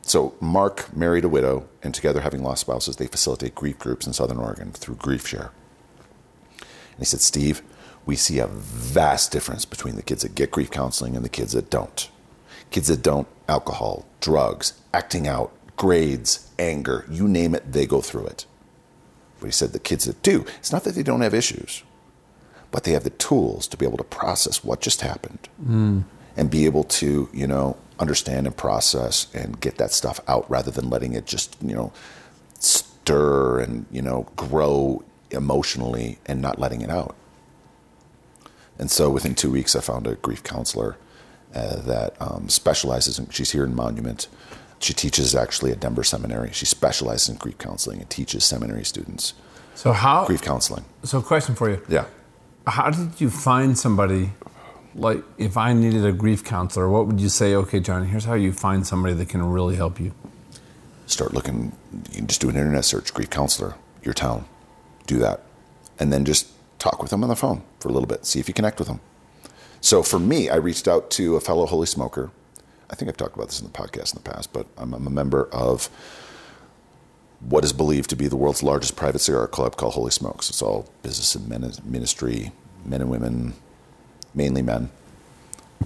[0.06, 4.12] so Mark married a widow, and together, having lost spouses, they facilitate grief groups in
[4.12, 5.50] Southern Oregon through Grief Share.
[6.58, 7.62] And he said, Steve,
[8.06, 11.52] we see a vast difference between the kids that get grief counseling and the kids
[11.52, 12.10] that don't.
[12.70, 18.26] Kids that don't, alcohol, drugs, acting out, grades, anger, you name it, they go through
[18.26, 18.46] it.
[19.40, 21.82] But he said the kids that do, it's not that they don't have issues,
[22.70, 26.04] but they have the tools to be able to process what just happened mm.
[26.36, 30.70] and be able to, you know, understand and process and get that stuff out rather
[30.70, 31.92] than letting it just, you know,
[32.58, 37.14] stir and, you know, grow emotionally and not letting it out.
[38.78, 40.96] And so within two weeks, I found a grief counselor
[41.54, 44.26] uh, that um, specializes in, she's here in Monument.
[44.80, 46.50] She teaches actually at Denver Seminary.
[46.52, 49.34] She specializes in grief counseling and teaches seminary students
[49.76, 50.26] So how?
[50.26, 50.84] grief counseling.
[51.04, 52.06] So, question for you: Yeah.
[52.66, 54.30] How did you find somebody?
[54.94, 57.54] Like, if I needed a grief counselor, what would you say?
[57.54, 60.12] Okay, John, here's how you find somebody that can really help you.
[61.06, 61.72] Start looking,
[62.10, 64.44] you can just do an internet search, grief counselor, your town.
[65.06, 65.42] Do that.
[65.98, 68.48] And then just talk with them on the phone for a little bit, see if
[68.48, 69.00] you connect with them.
[69.80, 72.30] So for me, I reached out to a fellow holy smoker.
[72.88, 75.06] I think I've talked about this in the podcast in the past, but I'm, I'm
[75.06, 75.90] a member of
[77.40, 80.48] what is believed to be the world's largest private cigar club called Holy Smokes.
[80.48, 81.48] It's all business and
[81.84, 82.52] ministry,
[82.84, 83.54] men and women,
[84.34, 84.90] mainly men.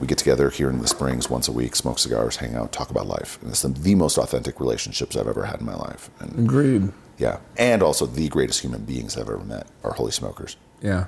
[0.01, 2.91] We get together here in the Springs once a week, smoke cigars, hang out, talk
[2.91, 3.39] about life.
[3.43, 6.09] And it's the, the most authentic relationships I've ever had in my life.
[6.21, 6.93] And Agreed.
[7.19, 10.57] yeah, and also the greatest human beings I've ever met are holy smokers.
[10.81, 11.07] Yeah.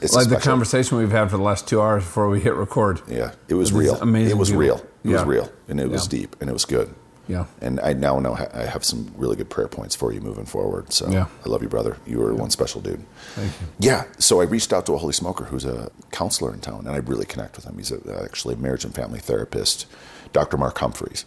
[0.00, 3.00] It's like the conversation we've had for the last two hours before we hit record.
[3.08, 3.96] Yeah, it was real.
[3.96, 4.60] amazing It was people.
[4.60, 4.86] real.
[5.04, 6.94] It was real, and it was deep, and it was good.
[7.28, 7.44] Yeah.
[7.60, 10.92] And I now know I have some really good prayer points for you moving forward.
[10.92, 11.26] So Yeah.
[11.44, 11.98] I love you, brother.
[12.06, 13.04] You are one special dude.
[13.34, 13.66] Thank you.
[13.78, 14.04] Yeah.
[14.18, 16.96] So I reached out to a holy smoker who's a counselor in town, and I
[16.98, 17.76] really connect with him.
[17.76, 19.86] He's a, actually a marriage and family therapist,
[20.32, 20.56] Dr.
[20.56, 21.24] Mark Humphreys.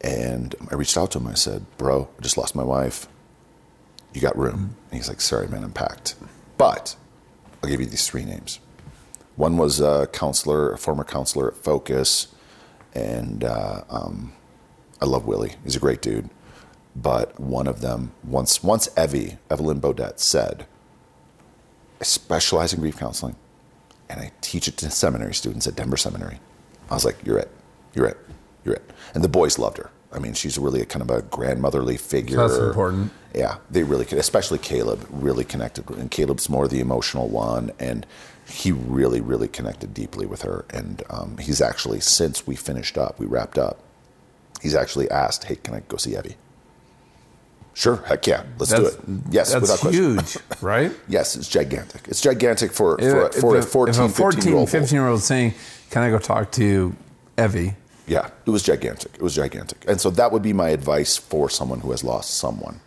[0.00, 1.26] And I reached out to him.
[1.26, 3.06] I said, "Bro, I just lost my wife.
[4.12, 6.16] You got room?" And he's like, "Sorry, man, I'm packed.
[6.58, 6.96] But
[7.62, 8.58] I'll give you these three names.
[9.36, 12.28] One was a counselor, a former counselor at Focus,
[12.94, 14.32] and uh, um,
[15.02, 15.54] I love Willie.
[15.64, 16.30] He's a great dude.
[16.94, 20.64] But one of them, once, once Evie, Evelyn Baudet, said,
[22.00, 23.34] I specialize in grief counseling
[24.08, 26.38] and I teach it to seminary students at Denver Seminary.
[26.88, 27.50] I was like, You're it.
[27.94, 28.16] You're it.
[28.64, 28.90] You're it.
[29.12, 29.90] And the boys loved her.
[30.12, 32.36] I mean, she's really a kind of a grandmotherly figure.
[32.36, 33.10] That's important.
[33.34, 35.90] Yeah, they really, could, especially Caleb, really connected.
[35.90, 38.06] And Caleb's more the emotional one, and
[38.46, 40.64] he really, really connected deeply with her.
[40.70, 43.80] And um, he's actually, since we finished up, we wrapped up,
[44.62, 46.36] he's actually asked, "Hey, can I go see Evie?"
[47.74, 48.96] Sure, heck yeah, let's do it.
[49.30, 50.02] Yes, that's without question.
[50.18, 50.92] huge, right?
[51.08, 52.02] Yes, it's gigantic.
[52.06, 54.70] It's gigantic for for, If- for a if 14, if a 14, 15 year old.
[54.70, 55.54] 15 year old saying,
[55.90, 56.94] Can I go talk to
[57.38, 57.74] Evie?
[58.06, 59.14] Yeah, it was gigantic.
[59.14, 59.84] It was gigantic.
[59.88, 62.80] And so that would be my advice for someone who has lost someone.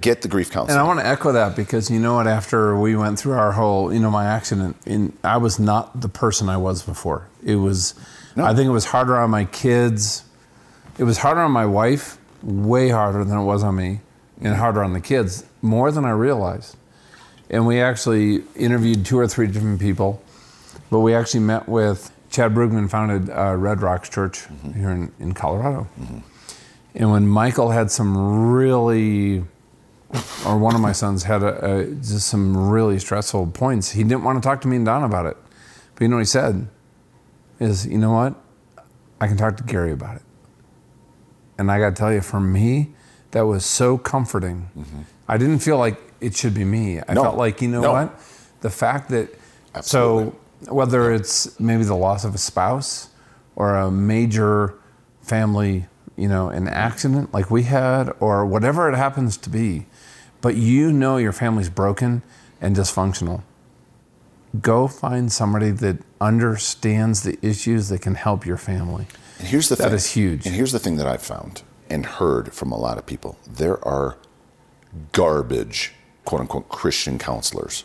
[0.00, 0.78] Get the grief counseling.
[0.78, 2.28] And I want to echo that because you know what?
[2.28, 6.08] After we went through our whole, you know, my accident, in, I was not the
[6.08, 7.26] person I was before.
[7.42, 7.94] It was,
[8.36, 8.44] No.
[8.44, 10.22] I think it was harder on my kids.
[10.98, 14.00] It was harder on my wife, way harder than it was on me,
[14.40, 16.76] and harder on the kids, more than I realized.
[17.50, 20.22] And we actually interviewed two or three different people,
[20.90, 25.32] but we actually met with Chad Brugman, founded uh, Red Rocks Church here in, in
[25.32, 25.88] Colorado.
[26.94, 29.44] And when Michael had some really
[30.46, 33.90] or one of my sons had a, a, just some really stressful points.
[33.90, 35.36] He didn't want to talk to me and Don about it.
[35.94, 36.66] But you know what he said?
[37.60, 38.34] Is, you know what?
[39.20, 40.22] I can talk to Gary about it.
[41.58, 42.90] And I got to tell you, for me,
[43.32, 44.70] that was so comforting.
[45.26, 46.98] I didn't feel like it should be me.
[46.98, 47.14] I Mm-hmm.
[47.14, 47.22] No.
[47.24, 47.92] felt like, you know No.
[47.92, 48.18] what?
[48.60, 49.34] The fact that,
[49.74, 50.32] Absolutely.
[50.66, 53.08] so whether it's maybe the loss of a spouse
[53.56, 54.74] or a major
[55.22, 59.86] family, you know, an accident like we had, or whatever it happens to be,
[60.40, 62.22] but you know your family's broken
[62.60, 63.42] and dysfunctional.
[64.62, 69.06] Go find somebody that understands the issues that can help your family.
[69.38, 69.94] And here's the That thing.
[69.94, 70.46] is huge.
[70.46, 73.36] And here's the thing that I've found and heard from a lot of people.
[73.46, 74.16] There are
[75.12, 75.92] garbage,
[76.24, 77.84] quote unquote, Christian counselors.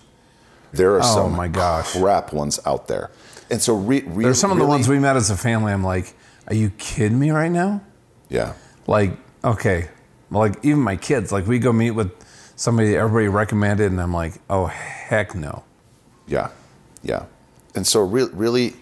[0.71, 1.91] There are Oh, some my gosh.
[1.93, 3.11] crap ones out there.
[3.51, 5.71] And so re- re- There's some of the ones we met as a family.
[5.71, 6.13] I'm like,
[6.47, 7.81] are you kidding me right now?
[8.29, 8.53] Yeah.
[8.87, 9.11] Like,
[9.43, 9.89] okay,
[10.31, 12.11] like even my kids, like we go meet with
[12.55, 15.63] somebody everybody recommended, and I'm like, oh heck no.
[16.27, 16.49] Yeah,
[17.03, 17.25] yeah.
[17.75, 18.75] And so, re- really,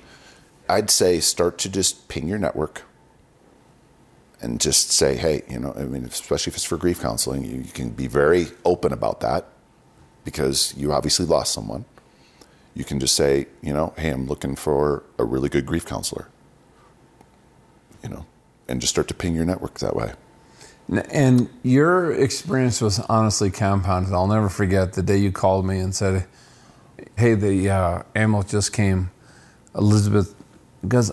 [0.71, 2.84] I'd say start to just ping your network
[4.41, 7.57] and just say, hey, you know, I mean, especially if it's for grief counseling, you,
[7.57, 9.47] you can be very open about that
[10.23, 11.84] because you obviously lost someone.
[12.73, 16.29] You can just say, you know, hey, I'm looking for a really good grief counselor,
[18.01, 18.25] you know,
[18.69, 20.13] and just start to ping your network that way.
[21.12, 24.13] And your experience was honestly compounded.
[24.13, 26.25] I'll never forget the day you called me and said,
[27.17, 29.12] "Hey, the uh, ambulance just came."
[29.75, 30.36] Elizabeth,
[30.82, 31.12] because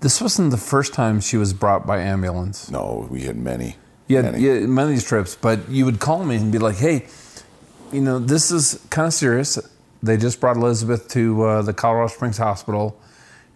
[0.00, 2.70] this wasn't the first time she was brought by ambulance.
[2.70, 3.76] No, we had many.
[4.08, 4.44] Had, many.
[4.44, 7.06] had many of these trips, but you would call me and be like, "Hey,
[7.92, 9.58] you know, this is kind of serious.
[10.02, 12.98] They just brought Elizabeth to uh, the Colorado Springs Hospital,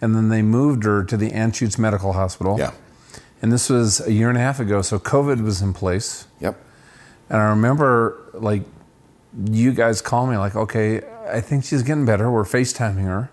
[0.01, 2.59] and then they moved her to the Anschutz Medical Hospital.
[2.59, 2.73] Yeah.
[3.41, 6.27] And this was a year and a half ago, so COVID was in place.
[6.41, 6.59] Yep.
[7.29, 8.63] And I remember, like,
[9.51, 12.31] you guys call me, like, okay, I think she's getting better.
[12.31, 13.31] We're FaceTiming her.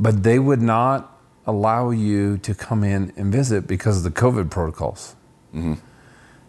[0.00, 4.48] But they would not allow you to come in and visit because of the COVID
[4.50, 5.16] protocols.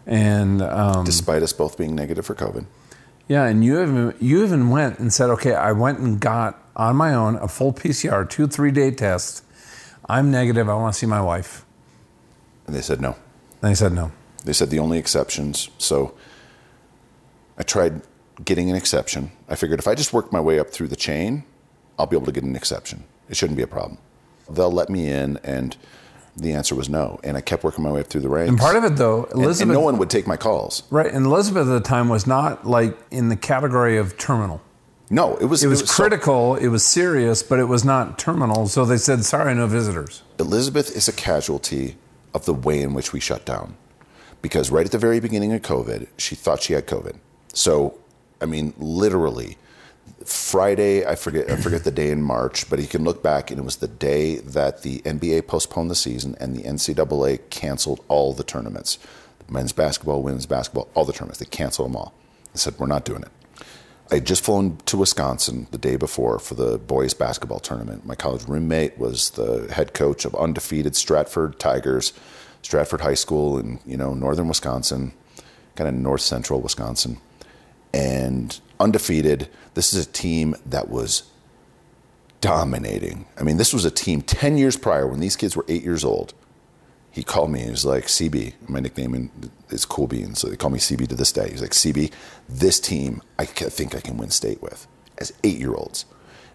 [0.05, 2.65] And um, Despite us both being negative for COVID.
[3.27, 6.95] yeah, and you even you even went and said, okay, I went and got on
[6.95, 9.43] my own a full PCR, two three day test.
[10.07, 10.67] I'm negative.
[10.69, 11.65] I want to see my wife.
[12.65, 13.15] And they said no.
[13.61, 14.11] And they said no.
[14.45, 15.69] They said the only exceptions.
[15.77, 16.13] So
[17.57, 18.01] I tried
[18.43, 19.31] getting an exception.
[19.47, 21.43] I figured if I just work my way up through the chain,
[21.97, 23.03] I'll be able to get an exception.
[23.29, 23.97] It shouldn't be a problem.
[24.49, 25.77] They'll let me in, and
[26.35, 27.19] the answer was no.
[27.23, 28.49] And I kept working my way up through the ranks.
[28.49, 30.83] And part of it though, Elizabeth, and no one would take my calls.
[30.89, 31.11] right?
[31.11, 34.61] And Elizabeth at the time was not like in the category of terminal.
[35.11, 36.55] No, it was It was so- critical.
[36.55, 38.67] it was serious, but it was not terminal.
[38.67, 40.21] So they said, sorry, no visitors.
[40.39, 41.97] Elizabeth is a casualty
[42.33, 43.75] of the way in which we shut down.
[44.43, 47.15] Because right at the very beginning of COVID, she thought she had COVID.
[47.53, 47.95] So,
[48.39, 49.57] I mean, literally,
[50.25, 53.59] Friday, I forget, I forget the day in March, but you can look back, and
[53.59, 58.33] it was the day that the NBA postponed the season and the NCAA canceled all
[58.33, 58.99] the tournaments
[59.51, 61.39] men's basketball, women's basketball, all the tournaments.
[61.39, 62.13] They canceled them all.
[62.53, 63.29] They said, We're not doing it.
[64.11, 68.05] I had just flown to Wisconsin the day before for the boys basketball tournament.
[68.05, 72.13] My college roommate was the head coach of undefeated Stratford Tigers,
[72.63, 75.13] Stratford High School in you know northern Wisconsin,
[75.75, 77.17] kind of north central Wisconsin,
[77.93, 79.49] and undefeated.
[79.73, 81.23] This is a team that was
[82.41, 83.25] dominating.
[83.37, 86.03] I mean, this was a team ten years prior when these kids were eight years
[86.03, 86.33] old.
[87.11, 87.59] He called me.
[87.59, 89.31] and He was like, "CB." My nickname
[89.69, 91.49] is Cool Beans, so they call me CB to this day.
[91.49, 92.11] He's like, "CB,
[92.47, 96.05] this team, I think I can win state with as eight-year-olds."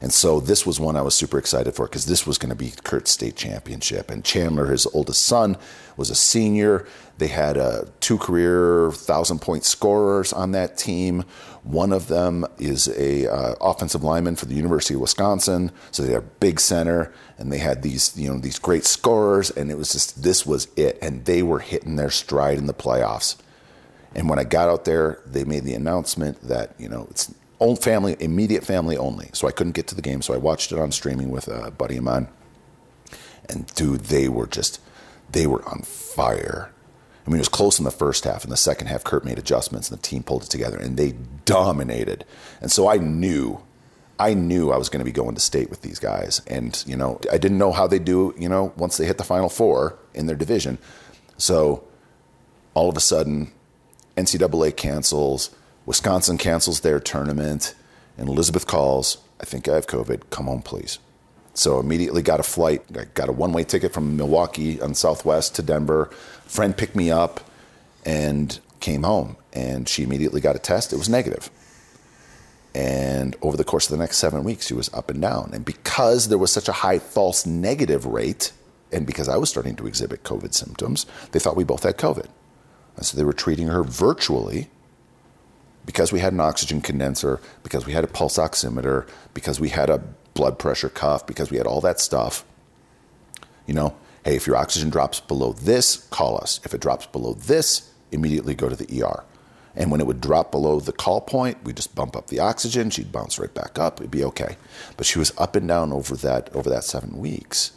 [0.04, 2.54] And so this was one I was super excited for because this was going to
[2.54, 4.10] be Kurt's state championship.
[4.10, 5.56] And Chandler, his oldest son,
[5.96, 6.86] was a senior.
[7.16, 11.24] They had uh, two career thousand point scorers on that team.
[11.62, 15.72] One of them is a uh, offensive lineman for the University of Wisconsin.
[15.90, 19.50] So they had a big center, and they had these you know these great scorers.
[19.52, 22.74] And it was just this was it, and they were hitting their stride in the
[22.74, 23.36] playoffs.
[24.14, 27.32] And when I got out there, they made the announcement that you know it's
[27.64, 29.31] own family, immediate family only.
[29.33, 31.70] So I couldn't get to the game, so I watched it on streaming with a
[31.70, 32.29] buddy of mine.
[33.48, 34.81] And dude, they were just
[35.31, 36.70] they were on fire.
[37.27, 38.44] I mean, it was close in the first half.
[38.44, 41.12] In the second half, Kurt made adjustments, and the team pulled it together, and they
[41.46, 42.27] dominated.
[42.61, 43.62] And so I knew,
[44.18, 46.42] I knew I was going to be going to state with these guys.
[46.46, 48.35] And you know, I didn't know how they do.
[48.38, 50.79] You know, once they hit the Final Four in their division,
[51.38, 51.85] so
[52.74, 53.53] all of a sudden,
[54.16, 55.50] NCAA cancels,
[55.86, 57.74] Wisconsin cancels their tournament,
[58.16, 60.98] and Elizabeth calls, I think I have COVID, come home, please.
[61.54, 65.54] So immediately got a flight, I got a one way ticket from Milwaukee on Southwest
[65.56, 66.06] to Denver.
[66.46, 67.40] Friend picked me up
[68.04, 70.92] and came home, and she immediately got a test.
[70.92, 71.50] It was negative.
[72.74, 75.50] And over the course of the next seven weeks, she was up and down.
[75.54, 78.52] And because there was such a high false negative rate,
[78.90, 82.26] and because I was starting to exhibit COVID symptoms, they thought we both had COVID.
[82.96, 84.70] And so they were treating her virtually
[85.86, 89.90] because we had an oxygen condenser, because we had a pulse oximeter, because we had
[89.90, 90.02] a
[90.34, 92.44] blood pressure cuff, because we had all that stuff.
[93.66, 96.60] You know, hey, if your oxygen drops below this, call us.
[96.64, 99.24] If it drops below this, immediately go to the ER.
[99.76, 102.90] And when it would drop below the call point, we just bump up the oxygen.
[102.90, 104.00] She'd bounce right back up.
[104.00, 104.56] It'd be okay.
[104.96, 107.72] But she was up and down over that over that seven weeks,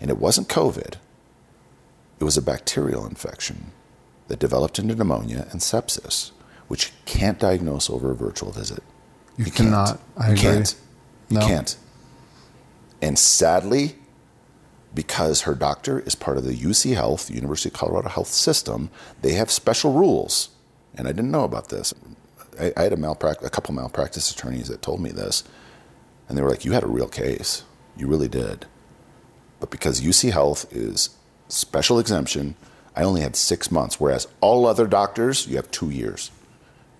[0.00, 0.94] and it wasn't COVID.
[2.20, 3.72] It was a bacterial infection
[4.28, 6.30] that developed into pneumonia and sepsis,
[6.68, 8.82] which you can't diagnose over a virtual visit.
[9.36, 9.56] You, can't.
[9.56, 10.00] cannot.
[10.16, 10.42] I you agree.
[10.42, 10.74] can't.
[11.28, 11.46] You No.
[11.46, 11.76] can't.
[13.02, 13.96] And sadly,
[14.94, 18.90] because her doctor is part of the UC Health, University of Colorado Health System,
[19.22, 20.50] they have special rules.
[20.96, 21.92] And I didn't know about this.
[22.60, 25.42] I, I had a, malprac- a couple malpractice attorneys that told me this.
[26.28, 27.64] And they were like, You had a real case.
[27.96, 28.66] You really did.
[29.60, 31.10] But because UC Health is
[31.48, 32.54] special exemption,
[32.96, 36.30] I only had six months, whereas all other doctors, you have two years.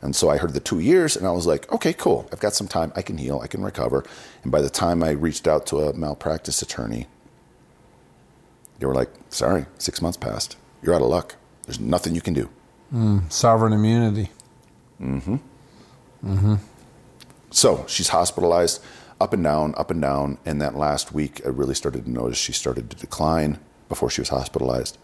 [0.04, 2.28] And so I heard the two years, and I was like, okay, cool.
[2.30, 2.92] I've got some time.
[2.94, 3.40] I can heal.
[3.42, 4.04] I can recover.
[4.42, 7.06] And by the time I reached out to a malpractice attorney,
[8.78, 10.58] they were like, sorry, six months passed.
[10.82, 11.36] You're out of luck.
[11.64, 12.50] There's nothing you can do.
[13.30, 14.30] Sovereign immunity.
[15.00, 15.36] Mm hmm.
[16.22, 16.54] Mm hmm.
[17.50, 18.82] So she's hospitalized
[19.20, 20.36] up and down, up and down.
[20.44, 23.58] And that last week, I really started to notice she started to decline
[23.88, 24.98] before she was hospitalized.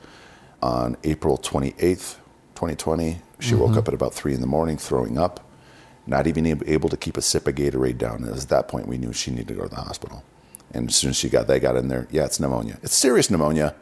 [0.63, 2.17] On April 28th,
[2.55, 3.79] 2020, she woke mm-hmm.
[3.79, 5.41] up at about three in the morning throwing up,
[6.07, 8.25] not even able to keep a sip of Gatorade down.
[8.25, 10.25] And at that point, we knew she needed to go to the hospital.
[10.73, 12.79] And as soon as she got, they got in there, yeah, it's pneumonia.
[12.83, 13.75] It's serious pneumonia,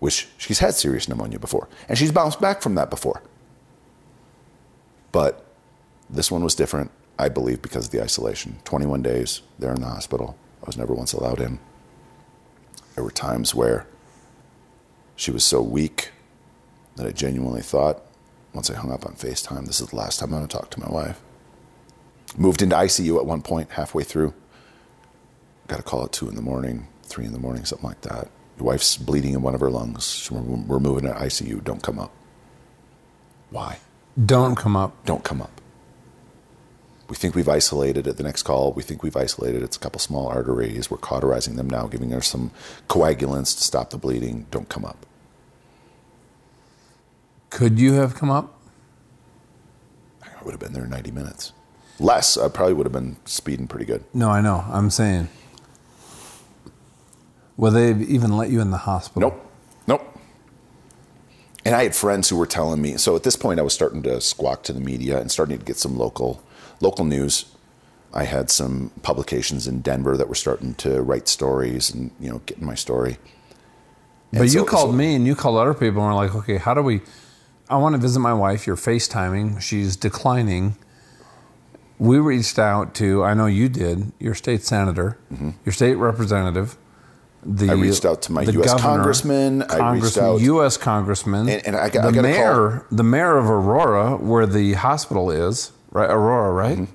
[0.00, 1.68] which she's had serious pneumonia before.
[1.88, 3.22] And she's bounced back from that before.
[5.12, 5.44] But
[6.10, 8.58] this one was different, I believe, because of the isolation.
[8.64, 10.36] 21 days there in the hospital.
[10.62, 11.58] I was never once allowed in.
[12.94, 13.86] There were times where
[15.16, 16.10] she was so weak
[16.96, 18.02] that I genuinely thought,
[18.54, 20.70] once I hung up on FaceTime, this is the last time I'm going to talk
[20.70, 21.20] to my wife.
[22.36, 24.34] Moved into ICU at one point, halfway through.
[25.68, 28.28] Got a call at two in the morning, three in the morning, something like that.
[28.58, 30.30] Your wife's bleeding in one of her lungs.
[30.30, 31.64] We're, we're moving to ICU.
[31.64, 32.12] Don't come up.
[33.50, 33.78] Why?
[34.24, 35.04] Don't come up.
[35.04, 35.60] Don't come up.
[37.08, 38.16] We think we've isolated it.
[38.16, 39.62] The next call, we think we've isolated.
[39.62, 40.90] It's a couple small arteries.
[40.90, 42.50] We're cauterizing them now, giving her some
[42.88, 44.46] coagulants to stop the bleeding.
[44.50, 45.04] Don't come up.
[47.52, 48.58] Could you have come up?
[50.22, 51.52] I would have been there in 90 minutes.
[52.00, 52.36] Less.
[52.38, 54.04] I probably would have been speeding pretty good.
[54.14, 54.64] No, I know.
[54.70, 55.28] I'm saying.
[57.56, 59.30] Will they've even let you in the hospital?
[59.30, 59.50] Nope.
[59.86, 60.18] Nope.
[61.64, 62.96] And I had friends who were telling me.
[62.96, 65.64] So at this point, I was starting to squawk to the media and starting to
[65.64, 66.42] get some local
[66.80, 67.44] local news.
[68.14, 72.38] I had some publications in Denver that were starting to write stories and you know
[72.46, 73.18] getting my story.
[74.32, 76.56] But you so- called so- me and you called other people and were like, okay,
[76.56, 77.02] how do we?
[77.72, 78.66] I want to visit my wife.
[78.66, 79.60] You're FaceTiming.
[79.62, 80.76] She's declining.
[81.98, 85.16] We reached out to, I know you did, your state senator,
[85.64, 86.76] your state representative.
[87.44, 87.70] The, Mm-hmm.
[87.70, 89.62] I reached out to my US governor, congressman.
[89.62, 90.76] I reached out- U.S.
[90.76, 94.74] congressman, And- and I got- the I got mayor, the mayor of Aurora, where the
[94.74, 96.08] hospital is, right?
[96.10, 96.78] Aurora, right?
[96.78, 96.94] Mm-hmm.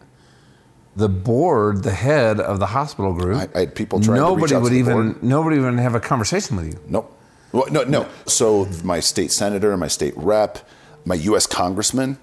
[0.96, 3.38] The board, the head of the hospital group.
[3.38, 5.24] I- I had people trying to reach nobody would even board.
[5.24, 6.80] nobody even have a conversation with you.
[6.88, 7.14] Nope.
[7.52, 8.08] Well, no, no.
[8.26, 10.68] So my state senator, my state rep,
[11.06, 11.48] my U.S.
[11.48, 12.18] congressman,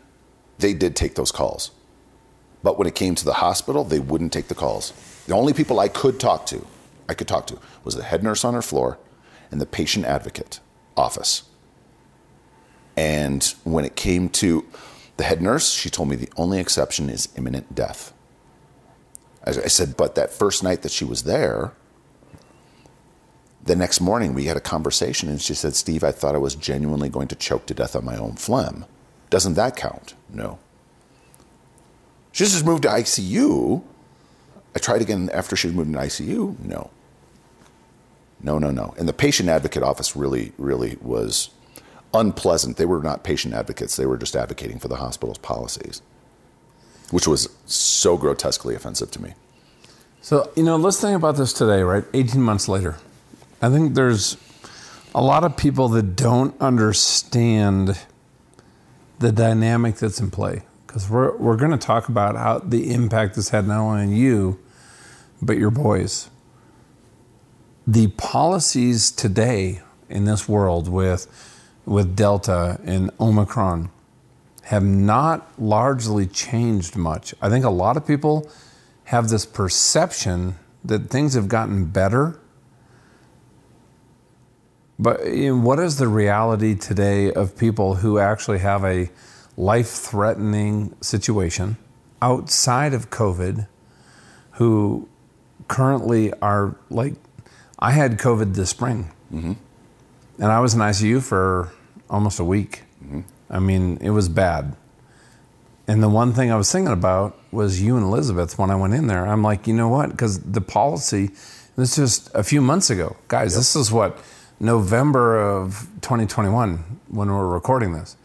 [0.59, 1.71] they did take those calls.
[2.63, 4.93] But when it came to the hospital, they wouldn't take the calls.
[5.27, 6.67] The only people I could talk to,
[7.09, 8.99] I could talk to, was the head nurse on her floor
[9.51, 10.61] and the patient advocate
[10.97, 11.45] office.
[12.97, 14.65] And when it came to
[15.17, 18.13] the head nurse, she told me the only exception is imminent death.
[19.47, 21.73] I said, but that first night that she was there,
[23.65, 26.55] the next morning we had a conversation and she said, Steve, I thought I was
[26.55, 28.85] genuinely going to choke to death on my own phlegm.
[29.31, 30.15] Doesn't that count?
[30.29, 30.59] No.
[32.33, 33.83] She just moved to ICU.
[34.75, 36.59] I tried again after she moved to ICU.
[36.61, 36.91] No.
[38.43, 38.95] No, no, no.
[38.99, 41.51] And the patient advocate office really, really was
[42.13, 42.77] unpleasant.
[42.77, 46.03] They were not patient advocates, they were just advocating for the hospital's policies,
[47.11, 49.35] which was so grotesquely offensive to me.
[50.21, 52.05] So, you know, let's think about this today, right?
[52.13, 52.97] 18 months later.
[53.65, 54.37] I think there's
[55.15, 57.99] a lot of people that don't understand
[59.21, 60.65] the dynamic that's in play.
[60.87, 64.13] Because we're, we're going to talk about how the impact this had not only on
[64.13, 64.61] you,
[65.41, 66.29] but your boys.
[67.87, 71.27] The policies today in this world with,
[71.87, 73.89] with Delta and Omicron
[74.65, 77.35] have not largely changed much.
[77.41, 78.51] I think a lot of people
[79.05, 82.39] have this perception that things have gotten better.
[84.99, 89.11] But what is the reality today of people who actually have a
[89.57, 91.77] life threatening situation
[92.23, 93.67] outside of COVID
[94.53, 95.09] who
[95.69, 97.15] currently are like,
[97.79, 99.53] I had COVID this spring mm-hmm.
[100.39, 101.73] and I was in ICU for
[102.09, 102.83] almost a week.
[103.05, 103.21] Mm-hmm.
[103.51, 104.77] I mean, it was bad.
[105.87, 108.95] And the one thing I was thinking about was you and Elizabeth when I went
[108.95, 109.27] in there.
[109.27, 110.11] I'm like, you know what?
[110.11, 111.31] Because the policy,
[111.77, 113.17] this is just a few months ago.
[113.29, 114.19] Guys, this is what,
[114.65, 118.17] November of 2021 when we're recording this.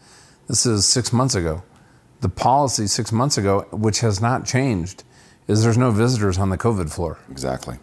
[0.48, 1.62] This is six months ago.
[2.22, 5.04] The policy six months ago, which has not changed,
[5.46, 7.18] is there's no visitors on the COVID floor.
[7.30, 7.78] Exactly.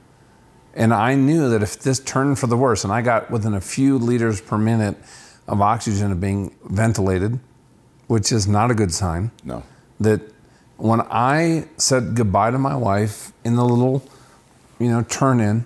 [0.73, 3.61] And I knew that if this turned for the worse, and I got within a
[3.61, 4.95] few liters per minute
[5.47, 7.39] of oxygen of being ventilated,
[8.07, 9.63] which is not a good sign, No.
[9.99, 10.21] that
[10.77, 14.03] when I said goodbye to my wife in the little,
[14.79, 15.65] you know, turn in,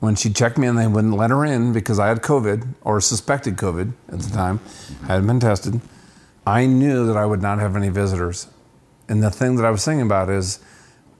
[0.00, 3.00] when she checked me and they wouldn't let her in because I had COVID or
[3.00, 4.60] suspected COVID at the time,
[5.06, 5.80] hadn't been tested,
[6.46, 8.46] I knew that I would not have any visitors.
[9.08, 10.60] And the thing that I was thinking about is,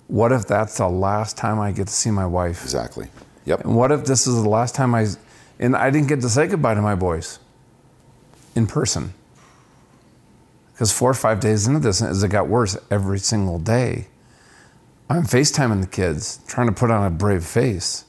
[0.06, 2.62] what if that's the last time I get to see my wife?
[2.62, 3.08] Exactly.
[3.44, 3.64] Yep.
[3.64, 5.06] And what if this is the last time I,
[5.58, 7.38] and I didn't get to say goodbye to my boys
[8.54, 9.12] in person?
[10.72, 14.06] Because four or five days into this, as it got worse every single day,
[15.10, 18.04] I'm FaceTiming the kids, trying to put on a brave face,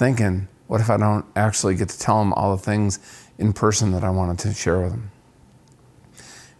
[0.00, 2.98] thinking, what if I don't actually get to tell them all the things
[3.36, 5.10] in person that I wanted to share with them?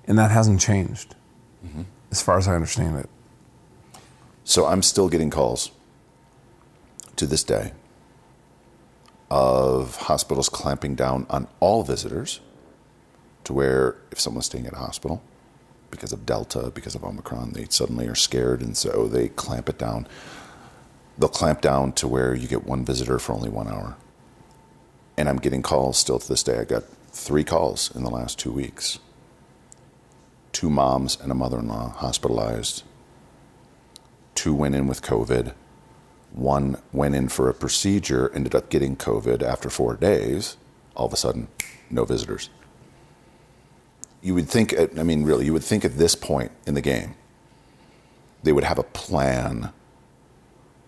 [0.05, 1.15] And that hasn't changed,
[1.67, 1.85] mm-hmm.
[2.11, 3.09] as far as I understand it.
[4.45, 5.71] So I'm still getting calls
[7.17, 7.73] to this day
[9.31, 12.41] of hospitals clamping down on all visitors
[13.45, 15.23] to where if someone's staying at a hospital
[15.91, 19.79] because of Delta, because of Omicron, they suddenly are scared and so they clamp it
[19.79, 20.07] down.
[21.21, 23.95] They'll clamp down to where you get one visitor for only one hour.
[25.19, 26.59] And I'm getting calls still to this day.
[26.59, 28.99] I got three calls in the last two weeks.
[30.53, 32.85] Two moms and a mother in law hospitalized.
[34.35, 35.53] Two went in with COVID.
[36.33, 40.57] One went in for a procedure, ended up getting COVID after four days.
[40.97, 41.49] All of a sudden,
[41.91, 42.49] no visitors.
[44.23, 47.15] You would think, I mean, really, you would think at this point in the game,
[48.43, 49.71] they would have a plan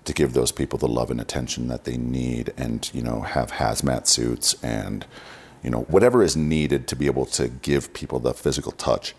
[0.05, 3.53] to give those people the love and attention that they need and you know have
[3.53, 5.07] hazmat suits and
[5.63, 9.15] you know whatever is needed to be able to give people the physical touch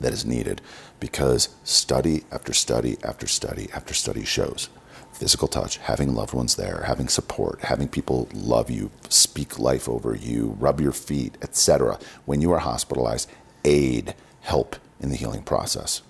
[0.00, 0.60] that is needed.
[1.00, 4.68] Because study after study after study after study shows.
[5.12, 10.12] Physical touch having loved ones there having support having people love you speak life over
[10.12, 13.30] you rub your feet etc when you are hospitalized
[13.64, 16.02] aid help in the healing process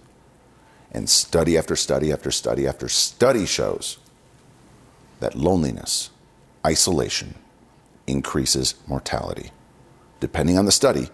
[0.94, 3.98] and study after study after study after study shows
[5.20, 6.10] that loneliness,
[6.64, 7.34] isolation,
[8.06, 9.50] increases mortality.
[10.20, 11.08] Depending on the study,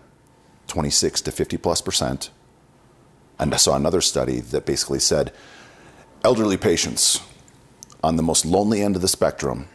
[0.66, 2.30] 26 to 50 plus percent.
[3.38, 5.32] And I saw another study that basically said
[6.22, 7.20] elderly patients
[8.04, 9.68] on the most lonely end of the spectrum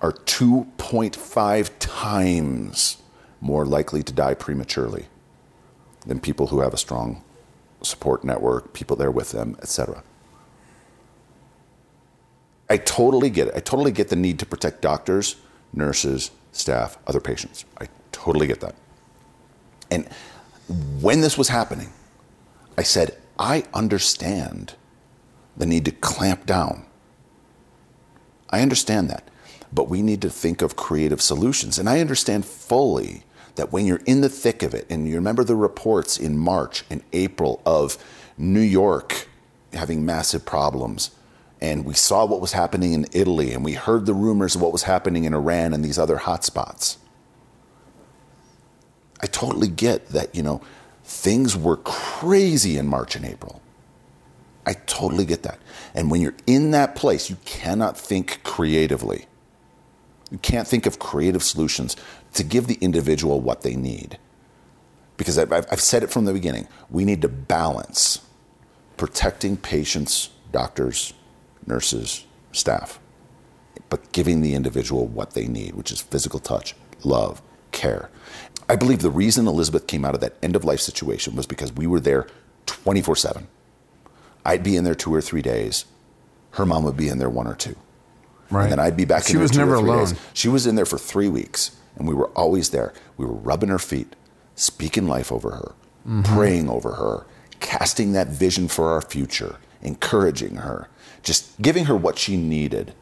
[0.00, 2.96] are 2.5 times
[3.40, 5.06] more likely to die prematurely
[6.06, 7.22] than people who have a strong
[7.82, 10.02] support network, people there with them, etc.
[12.68, 13.54] I totally get it.
[13.56, 15.36] I totally get the need to protect doctors,
[15.72, 17.64] nurses, staff, other patients.
[17.80, 18.74] I totally get that.
[19.90, 20.08] And
[21.00, 21.92] when this was happening,
[22.78, 24.74] I said, I understand
[25.56, 26.86] the need to clamp down.
[28.50, 29.28] I understand that.
[29.72, 31.78] But we need to think of creative solutions.
[31.78, 33.24] And I understand fully
[33.56, 36.84] that when you're in the thick of it, and you remember the reports in March
[36.90, 37.96] and April of
[38.38, 39.28] New York
[39.72, 41.10] having massive problems,
[41.60, 44.72] and we saw what was happening in Italy, and we heard the rumors of what
[44.72, 46.96] was happening in Iran and these other hotspots.
[49.22, 50.62] I totally get that, you know,
[51.04, 53.60] things were crazy in March and April.
[54.64, 55.58] I totally get that.
[55.94, 59.26] And when you're in that place, you cannot think creatively.
[60.30, 61.96] You can't think of creative solutions
[62.34, 64.18] to give the individual what they need.
[65.16, 68.20] Because I've, I've said it from the beginning we need to balance
[68.96, 71.14] protecting patients, doctors,
[71.66, 72.98] nurses, staff,
[73.88, 76.74] but giving the individual what they need, which is physical touch,
[77.04, 77.40] love,
[77.72, 78.10] care.
[78.68, 81.72] I believe the reason Elizabeth came out of that end of life situation was because
[81.72, 82.26] we were there
[82.66, 83.48] 24 7.
[84.44, 85.84] I'd be in there two or three days.
[86.52, 87.76] Her mom would be in there one or two.
[88.50, 88.64] Right.
[88.64, 90.04] And then I'd be back She in there was two never or three alone.
[90.06, 90.20] days.
[90.34, 92.92] She was in there for three weeks, and we were always there.
[93.16, 94.14] We were rubbing her feet,
[94.54, 95.72] speaking life over her,
[96.08, 96.34] Mm-hmm.
[96.34, 97.26] praying over her,
[97.60, 100.88] casting that vision for our future, encouraging her,
[101.22, 102.94] just giving her what she needed.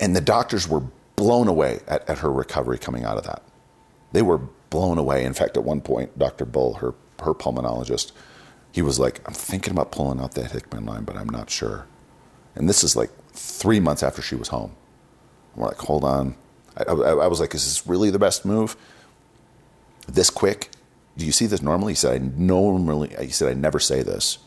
[0.00, 0.82] And the doctors were
[1.14, 3.42] blown away at, at her recovery coming out of that.
[4.10, 4.38] They were
[4.70, 5.24] blown away.
[5.24, 6.44] In fact, at one point, Dr.
[6.44, 8.10] Bull, her, her pulmonologist,
[8.72, 11.86] he was like, I'm thinking about pulling out that Hickman line, but I'm not sure.
[12.56, 14.72] And this is like three months after she was home.
[15.54, 16.34] And we're like, hold on.
[16.76, 18.76] I, I, I was like, is this really the best move?
[20.06, 20.70] This quick?
[21.16, 21.92] Do you see this normally?
[21.92, 24.38] He said, I normally, he said, I never say this,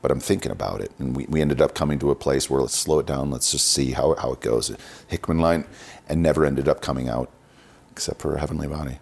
[0.00, 0.90] but I'm thinking about it.
[0.98, 3.30] And we, we ended up coming to a place where let's slow it down.
[3.30, 4.74] Let's just see how, how it goes.
[5.06, 5.66] Hickman line,
[6.08, 7.30] and never ended up coming out
[7.92, 8.98] except for heavenly body.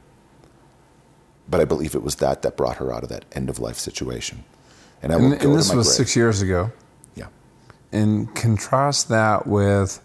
[1.48, 3.76] But I believe it was that that brought her out of that end of life
[3.76, 4.44] situation.
[5.02, 5.96] And I will And, go and this was grave.
[5.96, 6.72] six years ago.
[7.14, 7.26] Yeah.
[7.92, 10.00] And contrast that with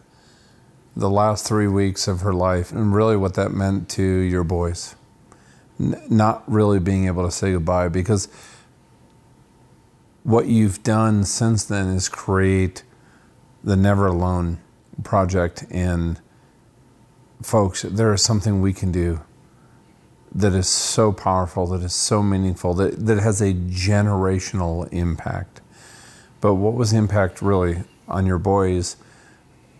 [0.96, 4.96] the last three weeks of her life and really what that meant to your boys.
[5.80, 8.28] N- not really being able to say goodbye because
[10.24, 12.84] what you've done since then is create
[13.64, 14.60] the Never Alone
[15.04, 15.66] project.
[15.72, 16.20] And
[17.42, 19.22] folks, there is something we can do
[20.34, 25.62] that is so powerful, that is so meaningful, that, that has a generational impact.
[26.40, 28.96] But what was the impact really on your boys?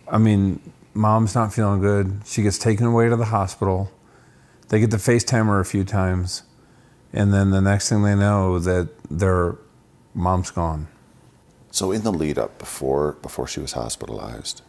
[0.08, 0.60] I mean,
[0.94, 2.22] mom's not feeling good.
[2.24, 3.90] She gets taken away to the hospital.
[4.68, 6.42] They get to FaceTime her a few times.
[7.12, 9.56] And then the next thing they know that their
[10.14, 10.88] mom's gone.
[11.70, 14.62] So in the lead up before before she was hospitalized,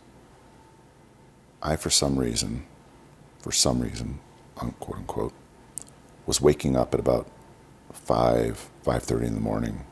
[1.61, 2.65] I for some reason,
[3.39, 4.19] for some reason,
[4.55, 5.33] quote unquote,
[6.25, 7.27] was waking up at about
[7.91, 9.85] five five thirty in the morning,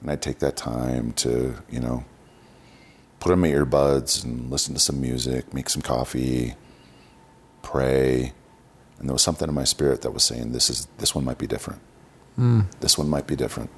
[0.00, 2.04] and I'd take that time to you know
[3.24, 6.54] put on my earbuds and listen to some music, make some coffee,
[7.62, 8.34] pray,
[8.98, 11.38] and there was something in my spirit that was saying this is this one might
[11.38, 11.80] be different.
[12.36, 12.60] Hmm.
[12.80, 13.70] This one might be different.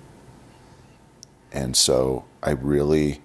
[1.52, 3.22] And so I really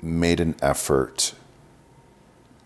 [0.00, 1.34] made an effort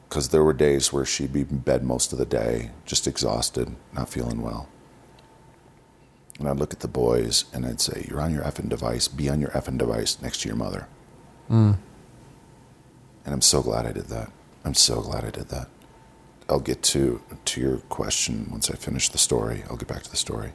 [0.08, 3.74] because there were days where she'd be in bed most of the day, just exhausted,
[3.92, 4.68] not feeling well.
[6.38, 9.08] And I'd look at the boys and I'd say, You're on your effing device.
[9.08, 10.86] Be on your effing device next to your mother.
[11.50, 11.76] Mm.
[13.24, 14.30] And I'm so glad I did that.
[14.64, 15.68] I'm so glad I did that.
[16.48, 19.62] I'll get to, to your question once I finish the story.
[19.68, 20.52] I'll get back to the story.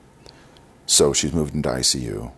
[0.86, 2.32] So she's moved into ICU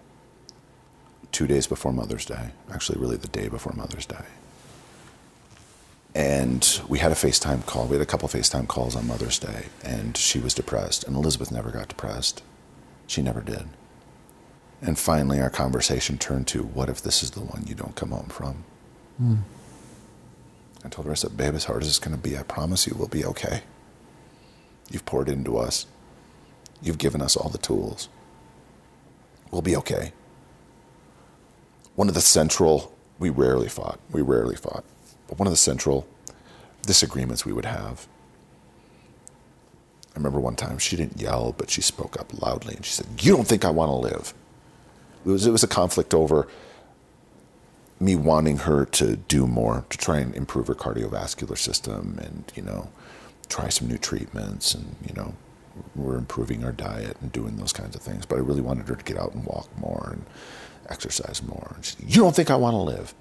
[1.31, 4.25] two days before Mother's Day, actually, really the day before Mother's Day.
[6.15, 7.85] And we had a FaceTime call.
[7.85, 11.03] We had a couple FaceTime calls on Mother's Day, and she was depressed.
[11.03, 12.41] And Elizabeth never got depressed.
[13.05, 13.67] She never did.
[14.81, 18.11] And finally, our conversation turned to what if this is the one you don't come
[18.11, 18.63] home from?
[19.21, 19.39] Mm.
[20.85, 22.85] I told her, I said, babe, as hard as it's going to be, I promise
[22.85, 23.63] you we'll be okay.
[24.89, 25.87] You've poured into us,
[26.81, 28.07] you've given us all the tools.
[29.51, 30.13] We'll be okay.
[31.95, 34.83] One of the central, we rarely fought, we rarely fought,
[35.27, 36.07] but one of the central
[36.83, 38.07] disagreements we would have.
[40.15, 43.07] I remember one time she didn't yell, but she spoke up loudly and she said,
[43.19, 44.33] You don't think I want to live?
[45.25, 46.47] It was, it was a conflict over
[47.99, 52.61] me wanting her to do more to try and improve her cardiovascular system and, you
[52.61, 52.89] know,
[53.49, 55.33] try some new treatments and, you know,
[55.95, 58.25] we're improving our diet and doing those kinds of things.
[58.25, 60.25] But I really wanted her to get out and walk more and
[60.89, 61.73] exercise more.
[61.75, 63.13] And she said, You don't think I want to live?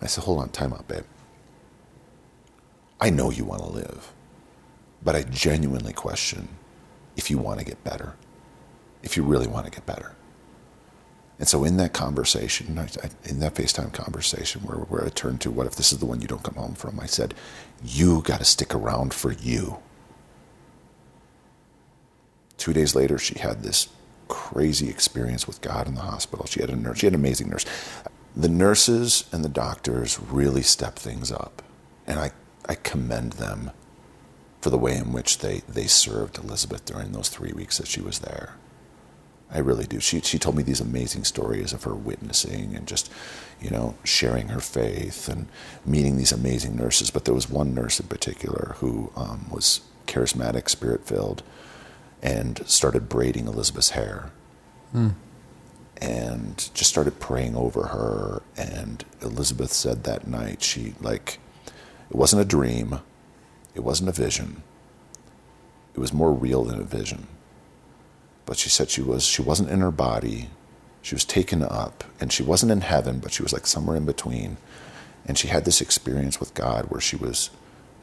[0.00, 1.04] I said, Hold on, time out, babe.
[3.00, 4.12] I know you want to live,
[5.02, 6.48] but I genuinely question
[7.16, 8.14] if you want to get better,
[9.02, 10.14] if you really want to get better.
[11.40, 12.78] And so in that conversation,
[13.24, 16.20] in that FaceTime conversation where, where I turned to, what if this is the one
[16.20, 17.00] you don't come home from?
[17.00, 17.32] I said,
[17.82, 19.78] you got to stick around for you.
[22.58, 23.88] Two days later, she had this
[24.28, 26.44] crazy experience with God in the hospital.
[26.44, 27.64] She had a nurse, she had an amazing nurse.
[28.36, 31.62] The nurses and the doctors really stepped things up.
[32.06, 32.32] And I,
[32.68, 33.70] I commend them
[34.60, 38.02] for the way in which they, they served Elizabeth during those three weeks that she
[38.02, 38.56] was there.
[39.52, 39.98] I really do.
[40.00, 43.10] She she told me these amazing stories of her witnessing and just,
[43.60, 45.48] you know, sharing her faith and
[45.84, 47.10] meeting these amazing nurses.
[47.10, 51.42] But there was one nurse in particular who um, was charismatic, spirit filled,
[52.22, 54.30] and started braiding Elizabeth's hair.
[54.94, 55.14] Mm.
[56.00, 58.42] And just started praying over her.
[58.56, 61.38] And Elizabeth said that night, she like,
[62.08, 63.00] it wasn't a dream,
[63.74, 64.62] it wasn't a vision.
[65.94, 67.26] It was more real than a vision
[68.46, 70.50] but she said she was she wasn't in her body.
[71.02, 74.04] She was taken up and she wasn't in heaven but she was like somewhere in
[74.04, 74.56] between.
[75.26, 77.50] And she had this experience with god where she was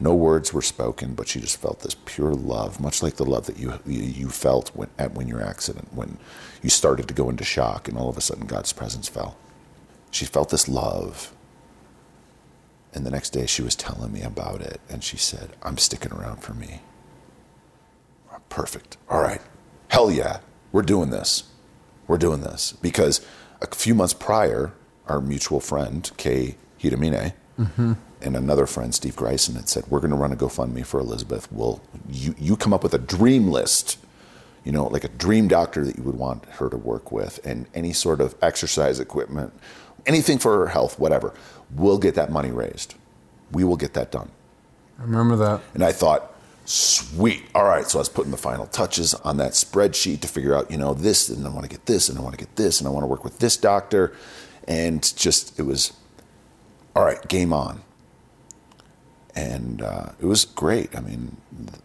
[0.00, 3.46] no words were spoken but she just felt this pure love much like the love
[3.46, 6.18] that you you felt when at when your accident when
[6.62, 9.36] you started to go into shock and all of a sudden god's presence fell.
[10.10, 11.34] She felt this love.
[12.94, 16.12] And the next day she was telling me about it and she said i'm sticking
[16.12, 16.80] around for me.
[18.48, 18.96] Perfect.
[19.10, 19.42] All right
[19.98, 20.38] hell yeah,
[20.70, 21.42] we're doing this.
[22.06, 22.72] We're doing this.
[22.80, 23.20] Because
[23.60, 24.72] a few months prior,
[25.08, 27.94] our mutual friend, Kay Hidamine, mm-hmm.
[28.22, 31.50] and another friend, Steve Greisen, had said, We're going to run a GoFundMe for Elizabeth.
[31.50, 33.98] We'll, you, you come up with a dream list,
[34.64, 37.66] you know, like a dream doctor that you would want her to work with, and
[37.74, 39.52] any sort of exercise equipment,
[40.06, 41.34] anything for her health, whatever.
[41.74, 42.94] We'll get that money raised.
[43.50, 44.30] We will get that done.
[45.00, 45.60] I remember that.
[45.74, 46.37] And I thought,
[46.68, 47.44] Sweet.
[47.54, 47.86] All right.
[47.88, 50.92] So I was putting the final touches on that spreadsheet to figure out, you know,
[50.92, 52.90] this, and I want to get this, and I want to get this, and I
[52.90, 54.12] want to work with this doctor.
[54.66, 55.94] And just, it was,
[56.94, 57.80] all right, game on.
[59.34, 60.94] And uh, it was great.
[60.94, 61.38] I mean,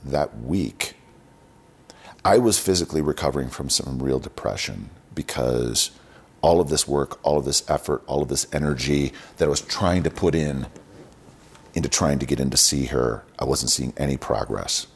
[0.04, 0.98] that week,
[2.26, 5.92] I was physically recovering from some real depression because
[6.42, 9.62] all of this work, all of this effort, all of this energy that I was
[9.62, 10.68] trying to put in
[11.74, 14.88] into trying to get in to see her, I wasn't seeing any progress.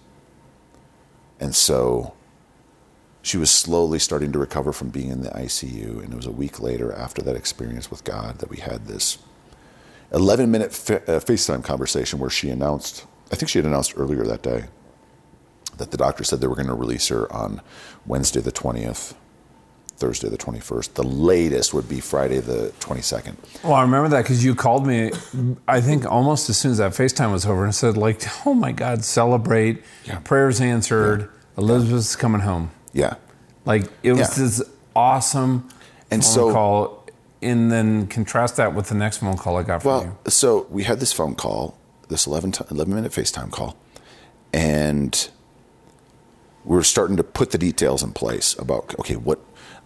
[1.39, 2.13] And so
[3.21, 6.03] she was slowly starting to recover from being in the ICU.
[6.03, 9.17] And it was a week later, after that experience with God, that we had this
[10.13, 14.23] 11 minute fa- uh, FaceTime conversation where she announced, I think she had announced earlier
[14.23, 14.65] that day,
[15.78, 17.61] that the doctor said they were going to release her on
[18.05, 19.13] Wednesday the 20th
[19.97, 20.93] Thursday the 21st.
[20.93, 23.35] The latest would be Friday the 22nd.
[23.63, 25.11] Well, I remember that because you called me,
[25.67, 28.71] I think almost as soon as that FaceTime was over and said, like, oh my
[28.71, 29.83] God, celebrate.
[30.05, 30.19] Yeah.
[30.19, 31.21] Prayers answered.
[31.21, 31.27] Yeah.
[31.63, 32.69] Elizabeth's coming home.
[32.93, 33.15] Yeah.
[33.65, 34.43] Like, it was Yeah.
[34.45, 34.61] this
[34.95, 35.67] awesome
[36.11, 37.03] And phone so- call.
[37.39, 40.07] And then contrast that with the next phone call I got from you.
[40.07, 41.77] Well, so we had this phone call,
[42.09, 43.77] this 11, t- 11 minute FaceTime call,
[44.51, 45.29] and
[46.65, 49.39] we were starting to put the details in place about, okay, what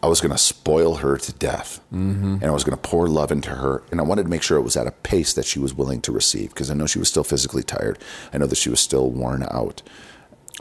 [0.04, 1.80] I was going to spoil her to death.
[1.94, 2.36] Mm-hmm.
[2.36, 3.84] And I was going to pour love into her.
[3.92, 6.02] And I wanted to make sure it was at a pace that she was willing
[6.02, 8.00] to receive because I know she was still physically tired.
[8.34, 9.82] I know that she was still worn out.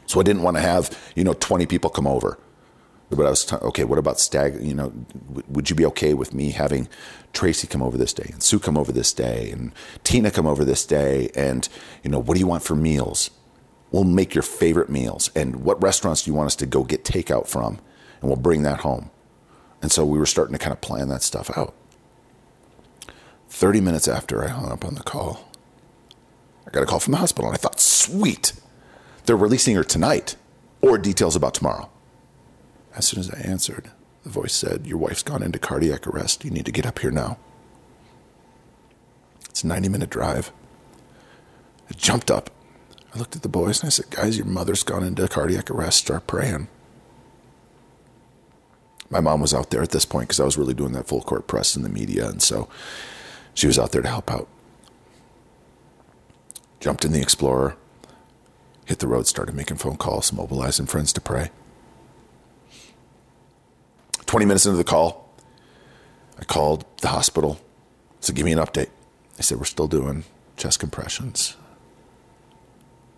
[0.06, 2.38] So I didn't want to have, you know, 20 people come over.
[3.10, 4.62] But I was, t- okay, what about Stag?
[4.62, 4.90] You know,
[5.28, 6.88] w- would you be okay with me having
[7.32, 9.72] Tracy come over this day and Sue come over this day and
[10.04, 11.30] Tina come over this day?
[11.34, 11.68] And,
[12.04, 13.30] you know, what do you want for meals?
[13.90, 15.30] We'll make your favorite meals.
[15.34, 17.80] And what restaurants do you want us to go get takeout from?
[18.20, 19.10] And we'll bring that home.
[19.82, 21.74] And so we were starting to kind of plan that stuff out.
[23.48, 25.50] 30 minutes after I hung up on the call,
[26.66, 28.52] I got a call from the hospital and I thought, sweet,
[29.24, 30.36] they're releasing her tonight
[30.80, 31.90] or details about tomorrow.
[32.94, 33.90] As soon as I answered,
[34.22, 36.44] the voice said, Your wife's gone into cardiac arrest.
[36.44, 37.38] You need to get up here now.
[39.48, 40.52] It's a 90 minute drive.
[41.88, 42.50] I jumped up.
[43.14, 45.98] I looked at the boys and I said, Guys, your mother's gone into cardiac arrest.
[45.98, 46.68] Start praying
[49.10, 51.20] my mom was out there at this point because I was really doing that full
[51.20, 52.68] court press in the media, and so
[53.54, 54.48] she was out there to help out.
[56.78, 57.76] Jumped in the Explorer,
[58.86, 61.50] hit the road, started making phone calls, mobilizing friends to pray.
[64.26, 65.28] 20 minutes into the call,
[66.38, 67.60] I called the hospital.
[68.20, 68.90] So give me an update.
[69.36, 70.24] They said, We're still doing
[70.56, 71.56] chest compressions.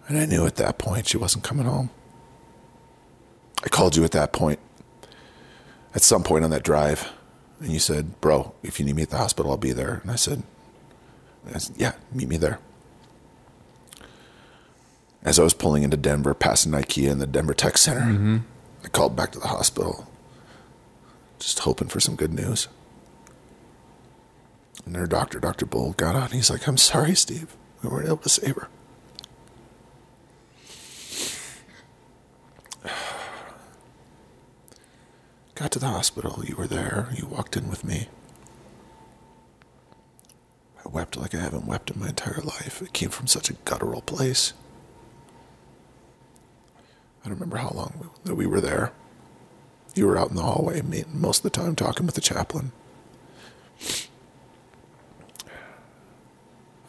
[0.08, 1.90] And I knew at that point she wasn't coming home.
[3.62, 4.58] I called you at that point
[5.94, 7.10] at some point on that drive,
[7.60, 10.10] and you said, "Bro, if you need me at the hospital, I'll be there." And
[10.10, 10.42] I said,
[11.54, 12.58] I said "Yeah, meet me there."
[15.24, 18.38] As I was pulling into Denver, passing IKEA and the Denver Tech Center, mm-hmm.
[18.84, 20.10] I called back to the hospital,
[21.38, 22.66] just hoping for some good news.
[24.84, 25.64] And their doctor, Dr.
[25.66, 26.30] Bull, got on.
[26.30, 27.56] He's like, I'm sorry, Steve.
[27.82, 28.68] We weren't able to save her.
[35.54, 36.42] Got to the hospital.
[36.44, 37.08] You were there.
[37.14, 38.08] You walked in with me.
[40.84, 42.82] I wept like I haven't wept in my entire life.
[42.82, 44.52] It came from such a guttural place.
[47.24, 48.92] I don't remember how long that we were there.
[49.94, 50.82] You were out in the hallway
[51.12, 52.72] most of the time talking with the chaplain.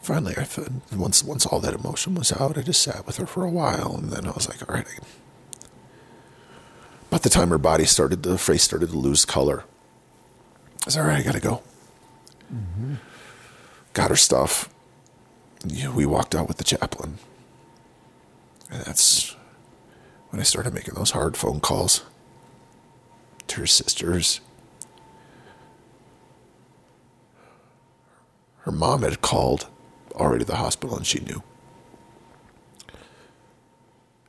[0.00, 0.46] Finally, I
[0.94, 3.96] once once all that emotion was out, I just sat with her for a while,
[3.96, 4.86] and then I was like, "All right,
[7.14, 9.62] about the time her body started, the face started to lose color.
[10.84, 11.62] I said, all right, I got to go.
[12.52, 12.94] Mm-hmm.
[13.92, 14.68] Got her stuff.
[15.94, 17.18] we walked out with the chaplain.
[18.68, 19.36] And that's
[20.30, 22.02] when I started making those hard phone calls
[23.46, 24.40] to her sisters.
[28.62, 29.68] Her mom had called
[30.14, 31.44] already to the hospital and she knew.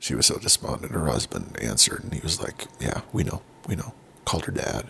[0.06, 0.92] She was so despondent.
[0.92, 3.92] Her husband answered, and he was like, Yeah, we know, we know.
[4.24, 4.86] Called her dad.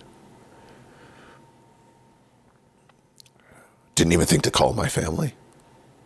[3.95, 5.33] Didn't even think to call my family.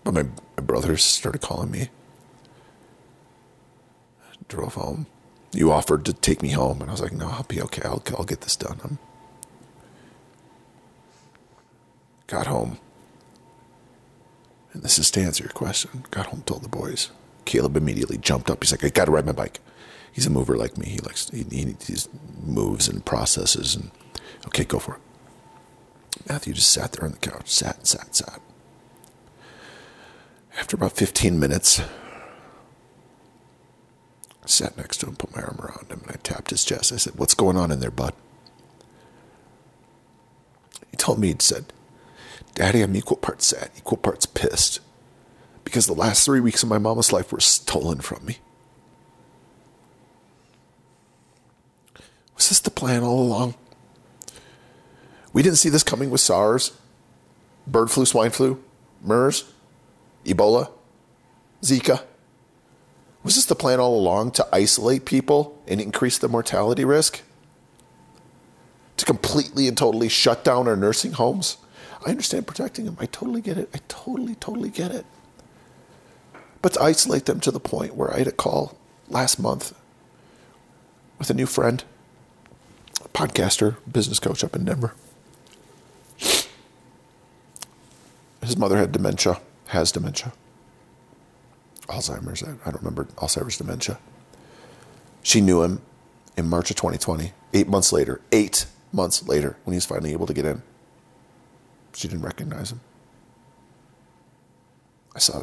[0.05, 1.89] But my, my brothers started calling me.
[4.47, 5.09] Drove home.
[5.53, 7.83] You offered to take me home, and I was like, No, I'll be okay.
[7.85, 8.79] I'll, I'll get this done.
[8.85, 8.99] I'm...
[12.29, 12.79] Got home.
[14.73, 16.05] And this is to answer your question.
[16.13, 17.11] Got home, told the boys.
[17.45, 18.63] Caleb immediately jumped up.
[18.63, 19.61] He's like, I got to ride my bike.
[20.13, 20.89] He's a mover like me.
[20.89, 21.97] He likes, he, he, he
[22.43, 23.91] moves and processes and,
[24.47, 25.01] okay, go for it.
[26.29, 28.41] Matthew just sat there on the couch, sat, and sat, sat.
[30.59, 31.85] After about 15 minutes, I
[34.47, 36.93] sat next to him, put my arm around him, and I tapped his chest.
[36.93, 38.15] I said, What's going on in there, bud?
[40.91, 41.73] He told me, he'd said,
[42.55, 44.81] Daddy, I'm equal parts sad, equal parts pissed
[45.71, 48.39] because the last three weeks of my mama's life were stolen from me.
[52.35, 53.55] Was this the plan all along?
[55.33, 56.77] We didn't see this coming with SARS,
[57.69, 58.61] bird flu, swine flu,
[59.01, 59.45] MERS,
[60.25, 60.73] Ebola,
[61.63, 62.03] Zika.
[63.23, 67.23] Was this the plan all along to isolate people and increase the mortality risk?
[68.97, 71.59] To completely and totally shut down our nursing homes?
[72.05, 72.97] I understand protecting them.
[72.99, 73.71] I totally get it.
[73.73, 75.07] I totally, totally get it
[76.63, 78.77] but to isolate them to the point where I had a call
[79.09, 79.75] last month
[81.19, 81.85] with a new friend,
[83.05, 84.95] a podcaster, business coach up in Denver.
[88.43, 90.33] His mother had dementia, has dementia,
[91.89, 92.43] Alzheimer's.
[92.43, 93.99] I don't remember Alzheimer's dementia.
[95.23, 95.83] She knew him
[96.37, 97.33] in March of 2020.
[97.53, 100.63] Eight months later, eight months later, when he was finally able to get in,
[101.95, 102.81] she didn't recognize him.
[105.15, 105.43] I saw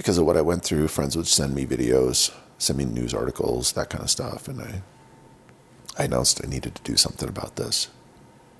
[0.00, 3.72] because of what I went through, friends would send me videos, send me news articles,
[3.72, 4.80] that kind of stuff, and I
[5.98, 7.88] I announced I needed to do something about this.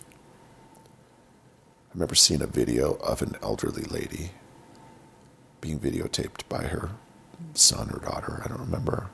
[0.02, 4.32] I remember seeing a video of an elderly lady
[5.62, 6.90] being videotaped by her
[7.54, 9.08] son or daughter, I don't remember,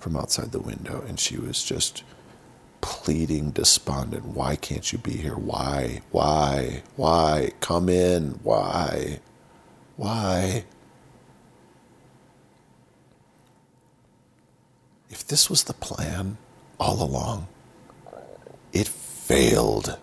[0.00, 2.02] from outside the window, and she was just
[2.80, 4.24] pleading, despondent.
[4.24, 5.36] Why can't you be here?
[5.36, 6.00] Why?
[6.12, 6.82] Why?
[6.96, 7.50] Why?
[7.60, 8.40] Come in.
[8.42, 9.20] Why?
[9.96, 10.64] Why?
[15.12, 16.38] If this was the plan
[16.80, 17.46] all along,
[18.72, 19.98] it failed.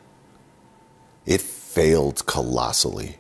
[1.26, 3.18] It failed colossally.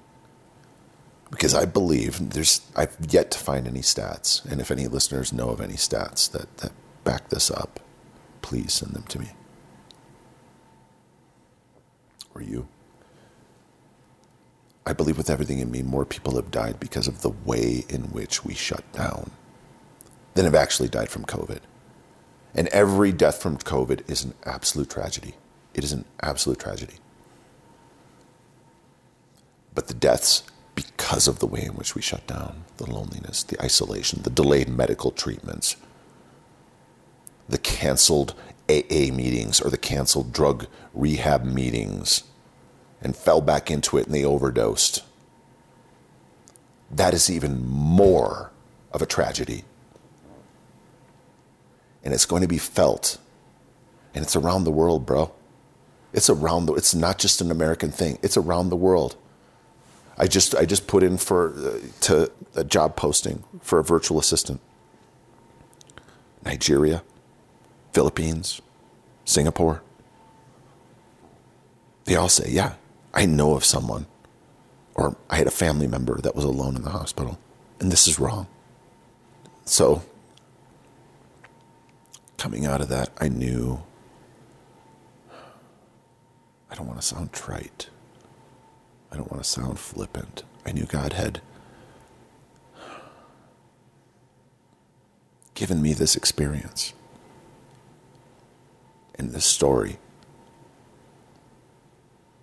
[1.31, 5.49] Because I believe there's, I've yet to find any stats, and if any listeners know
[5.49, 6.71] of any stats that, that
[7.03, 7.79] back this up,
[8.43, 9.29] please send them to me.
[12.35, 12.67] Or you.
[14.85, 18.03] I believe with everything in me, more people have died because of the way in
[18.11, 19.31] which we shut down
[20.35, 21.59] than have actually died from COVID.
[22.54, 25.36] And every death from COVID is an absolute tragedy.
[25.74, 26.95] It is an absolute tragedy.
[29.76, 30.43] But the deaths,
[30.76, 34.68] because of the way in which we shut down, the loneliness, the isolation, the delayed
[34.68, 35.76] medical treatments,
[37.47, 38.34] the canceled
[38.70, 42.24] AA meetings or the canceled drug rehab meetings
[43.02, 45.04] and fell back into it and they overdosed.
[46.91, 48.52] That is even more
[48.91, 49.64] of a tragedy.
[52.04, 53.18] And it's going to be felt.
[54.14, 55.32] And it's around the world, bro.
[56.14, 58.18] It's around the it's not just an American thing.
[58.22, 59.16] It's around the world.
[60.18, 64.20] I just I just put in for uh, to a job posting for a virtual
[64.20, 64.60] assistant.
[66.43, 67.04] Nigeria,
[67.93, 68.62] Philippines,
[69.24, 69.84] Singapore.
[72.06, 72.74] They all say, "Yeah,
[73.14, 74.08] I know of someone
[74.95, 77.38] or I had a family member that was alone in the hospital
[77.80, 78.47] and this is wrong."
[79.66, 80.02] So
[82.39, 83.83] coming out of that, I knew
[86.71, 87.89] I don't want to sound trite.
[89.11, 90.43] I don't want to sound flippant.
[90.65, 91.41] I knew God had
[95.53, 96.93] given me this experience
[99.15, 99.97] and this story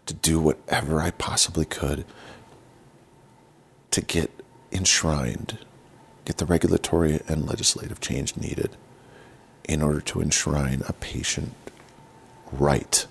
[0.05, 2.05] to do whatever I possibly could
[3.93, 4.31] to get
[4.71, 5.59] enshrined,
[6.27, 8.77] get the regulatory and legislative change needed
[9.67, 11.53] in order to enshrine a patient
[12.53, 13.07] right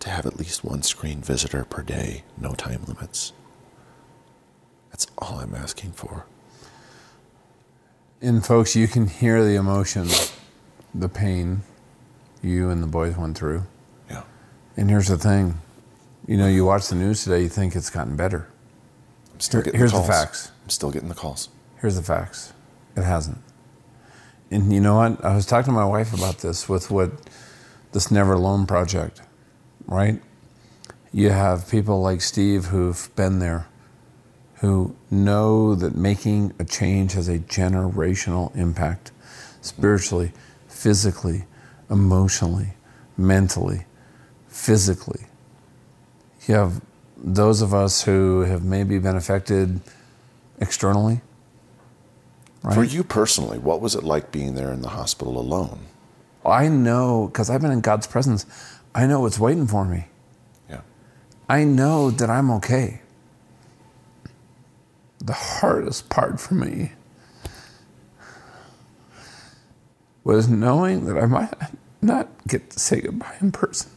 [0.00, 3.32] to have at least one screen visitor per day, no time limits.
[4.90, 6.26] That's all I'm asking for.
[8.20, 10.08] And folks, you can hear the emotion,
[10.94, 11.62] the pain
[12.42, 13.64] you and the boys went through.
[14.10, 14.22] Yeah.
[14.76, 15.58] And here's the thing.
[16.26, 18.48] You know, you watch the news today, you think it's gotten better.
[19.32, 20.50] I'm still Here- getting here's the the facts.
[20.62, 21.48] I'm still getting the calls.
[21.80, 22.52] Here's the facts.
[22.96, 23.38] It hasn't.
[24.54, 25.24] And you know what?
[25.24, 27.10] I was talking to my wife about this with what
[27.90, 29.20] this Never Alone project,
[29.86, 30.22] right?
[31.12, 33.66] You have people like Steve who've been there,
[34.60, 39.10] who know that making a change has a generational impact
[39.60, 40.30] spiritually,
[40.68, 41.46] physically,
[41.90, 42.74] emotionally,
[43.16, 43.86] mentally,
[44.46, 45.26] physically.
[46.46, 46.80] You have
[47.16, 49.80] those of us who have maybe been affected
[50.60, 51.22] externally.
[52.64, 52.74] Right?
[52.74, 55.80] For you personally, what was it like being there in the hospital alone?
[56.46, 58.46] I know because I've been in God's presence.
[58.94, 60.06] I know what's waiting for me.
[60.70, 60.80] Yeah.
[61.46, 63.02] I know that I'm okay.
[65.18, 66.92] The hardest part for me
[70.22, 71.52] was knowing that I might
[72.00, 73.90] not get to say goodbye in person.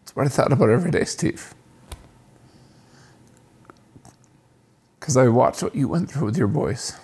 [0.00, 1.54] That's what I thought about every day, Steve.
[5.06, 6.98] Because I watched what you went through with your boys.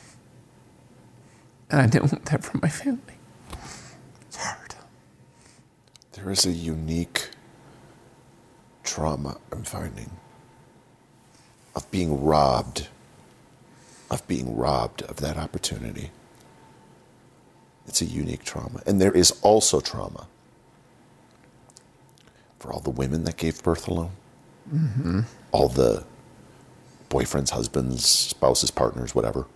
[1.71, 3.15] And I didn't want that for my family.
[4.23, 4.75] It's hard.
[6.11, 7.29] There is a unique
[8.83, 10.11] trauma I'm finding
[11.77, 12.89] of being robbed,
[14.11, 16.11] of being robbed of that opportunity.
[17.87, 18.83] It's a unique trauma.
[18.85, 20.27] And there is also trauma
[22.59, 24.11] for all the women that gave birth alone,
[24.69, 25.21] mm-hmm.
[25.53, 26.05] all the
[27.13, 29.47] boyfriends, husbands, spouses, partners, whatever,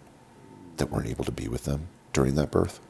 [0.77, 2.81] that weren't able to be with them during that birth.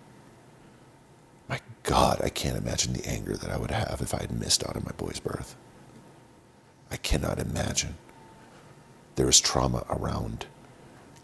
[1.48, 4.66] My God, I can't imagine the anger that I would have if I had missed
[4.66, 5.54] out on my boy's birth.
[6.90, 7.94] I cannot imagine.
[9.14, 10.46] There is trauma around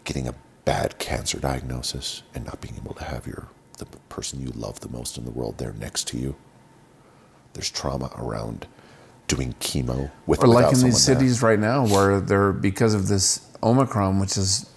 [0.05, 4.51] getting a bad cancer diagnosis and not being able to have your the person you
[4.55, 6.35] love the most in the world there next to you.
[7.53, 8.67] There's trauma around
[9.27, 11.15] doing chemo with Or like in these there.
[11.15, 14.69] cities right now where they're because of this Omicron, which is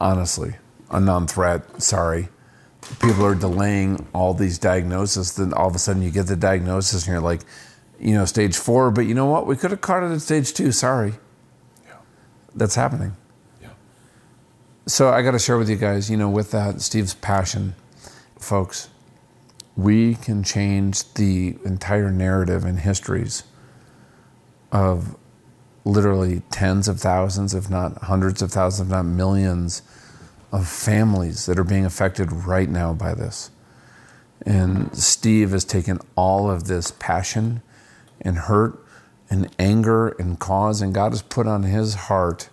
[0.00, 0.56] honestly
[0.90, 1.80] a non-threat.
[1.82, 2.28] Sorry,
[3.00, 5.36] people are delaying all these diagnoses.
[5.36, 7.42] Then all of a sudden you get the diagnosis and you're like,
[8.00, 9.46] you know, stage four, but you know what?
[9.46, 10.72] We could have caught it at stage two.
[10.72, 11.14] Sorry.
[11.86, 11.94] Yeah.
[12.54, 13.16] That's happening.
[13.62, 13.68] Yeah.
[14.86, 17.74] So I got to share with you guys, you know, with that, Steve's passion,
[18.38, 18.88] folks,
[19.76, 23.44] we can change the entire narrative and histories
[24.72, 25.16] of
[25.84, 29.82] literally tens of thousands, if not hundreds of thousands, if not millions
[30.50, 33.50] of families that are being affected right now by this.
[34.44, 37.62] And Steve has taken all of this passion
[38.20, 38.78] and hurt
[39.28, 42.48] and anger and cause, and God has put on his heart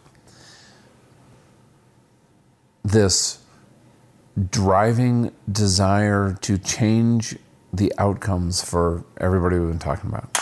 [2.84, 3.43] this
[4.50, 7.38] driving desire to change
[7.72, 10.38] the outcomes for everybody we've been talking about.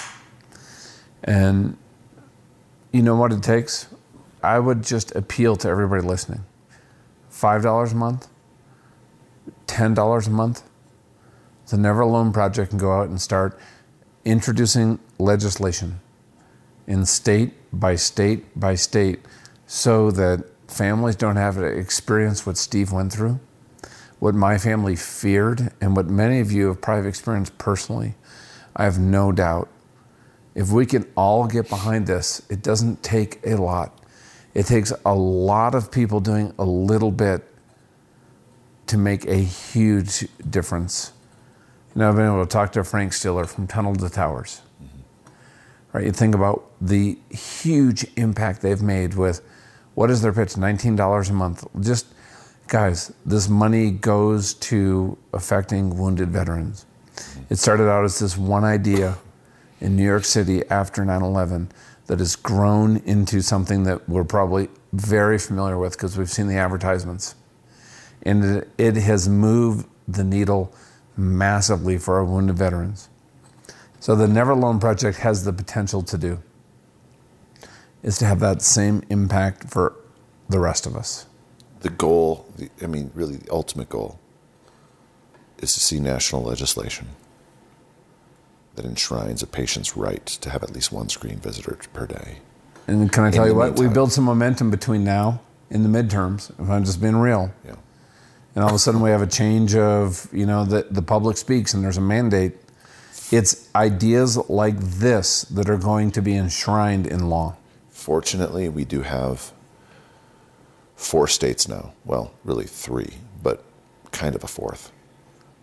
[1.23, 1.77] And
[2.91, 3.87] you know what it takes?
[4.43, 6.43] I would just appeal to everybody listening.
[7.31, 8.27] $5 a month,
[9.67, 10.63] $10 a month.
[11.67, 13.57] The Never Alone Project can go out and start
[14.25, 16.01] introducing legislation
[16.85, 19.19] in state by state by state
[19.65, 23.39] so that families don't have to experience what Steve went through,
[24.21, 28.13] what my family feared, and what many of you have probably experienced personally.
[28.75, 29.67] I have no doubt.
[30.53, 33.97] If we can all get behind this, it doesn't take a lot.
[34.53, 37.43] It takes a lot of people doing a little bit
[38.85, 41.13] to make a huge difference.
[41.95, 44.61] You know, I've been able to talk to Frank Siller from Tunnel to Towers.
[44.83, 45.31] Mm-hmm.
[45.93, 46.05] Right?
[46.05, 49.41] You think about the huge impact they've made with
[49.95, 50.49] what is their pitch?
[50.49, 51.65] $19 a month.
[51.79, 52.05] Just,
[52.67, 56.85] guys, this money goes to affecting wounded veterans.
[57.49, 59.17] It started out as this one idea
[59.79, 61.69] in New York City after 9 11
[62.07, 66.57] that has grown into something that we're probably very familiar with because we've seen the
[66.57, 67.35] advertisements.
[68.23, 70.73] And it has moved the needle
[71.17, 73.09] massively for our wounded veterans.
[73.99, 76.39] So the Never Alone Project has the potential to do
[78.03, 79.95] is to have that same impact for
[80.49, 81.27] the rest of us.
[81.81, 82.45] The goal,
[82.81, 84.19] I mean, really, the ultimate goal
[85.59, 87.09] is to see national legislation
[88.75, 92.37] that enshrines a patient's right to have at least one screen visitor per day.
[92.87, 93.67] And can I tell you what?
[93.69, 97.53] Meantime, we build some momentum between now and the midterms, if I'm just being real.
[97.65, 97.75] Yeah.
[98.55, 101.37] And all of a sudden we have a change of, you know, the, the public
[101.37, 102.53] speaks and there's a mandate.
[103.31, 107.55] It's ideas like this that are going to be enshrined in law.
[107.89, 109.53] Fortunately, we do have
[111.01, 113.63] four states now, well, really three, but
[114.11, 114.91] kind of a fourth,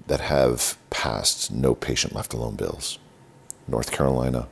[0.07, 2.99] that have passed no patient left alone bills
[3.66, 4.49] North Carolina,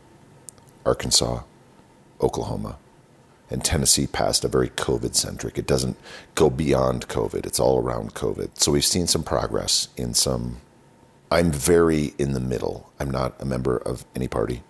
[0.85, 1.43] Arkansas,
[2.21, 2.79] Oklahoma.
[3.49, 5.57] And Tennessee passed a very COVID centric.
[5.57, 5.97] It doesn't
[6.35, 8.59] go beyond COVID, it's all around COVID.
[8.59, 10.59] So we've seen some progress in some.
[11.31, 12.93] I'm very in the middle.
[13.01, 14.63] I'm not a member of any party.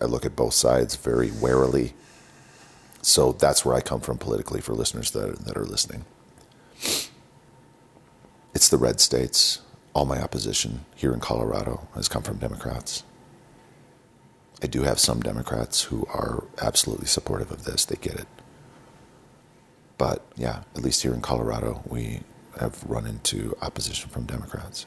[0.00, 1.94] I look at both sides very warily.
[3.06, 6.04] So that's where I come from politically for listeners that are, that are listening.
[8.52, 9.60] It's the red states.
[9.94, 13.04] All my opposition here in Colorado has come from Democrats.
[14.60, 17.84] I do have some Democrats who are absolutely supportive of this.
[17.84, 18.26] They get it.
[19.98, 22.22] But yeah, at least here in Colorado, we
[22.58, 24.84] have run into opposition from Democrats.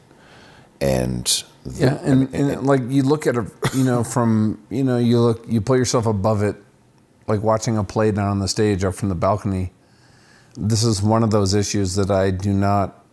[0.82, 1.26] And
[1.64, 4.98] the, yeah, and, and, and, like you look at it, you know, from you know,
[4.98, 6.58] you look, you put yourself above it
[7.30, 9.72] like watching a play down on the stage up from the balcony.
[10.58, 13.06] This is one of those issues that I do not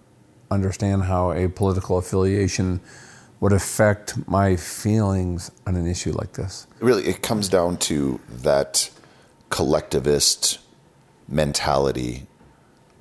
[0.50, 2.80] understand how a political affiliation
[3.40, 6.66] would affect my feelings on an issue like this.
[6.80, 8.90] Really, it comes down to that
[9.50, 10.58] collectivist
[11.28, 12.26] mentality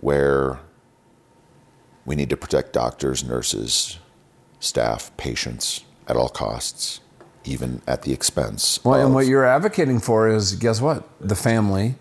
[0.02, 0.60] where
[2.06, 3.98] we need to protect doctors, nurses,
[4.60, 7.00] staff, patients at all costs
[7.48, 8.80] even at the expense.
[8.84, 11.08] Well, of, and what you're advocating for is guess what?
[11.20, 11.96] The family,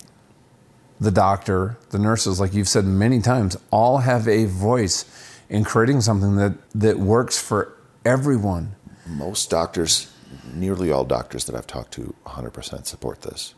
[1.01, 5.05] the doctor, the nurses, like you've said many times, all have a voice
[5.49, 8.75] in creating something that, that works for everyone.
[9.07, 10.11] Most doctors,
[10.53, 13.55] nearly all doctors that I've talked to, 100% support this.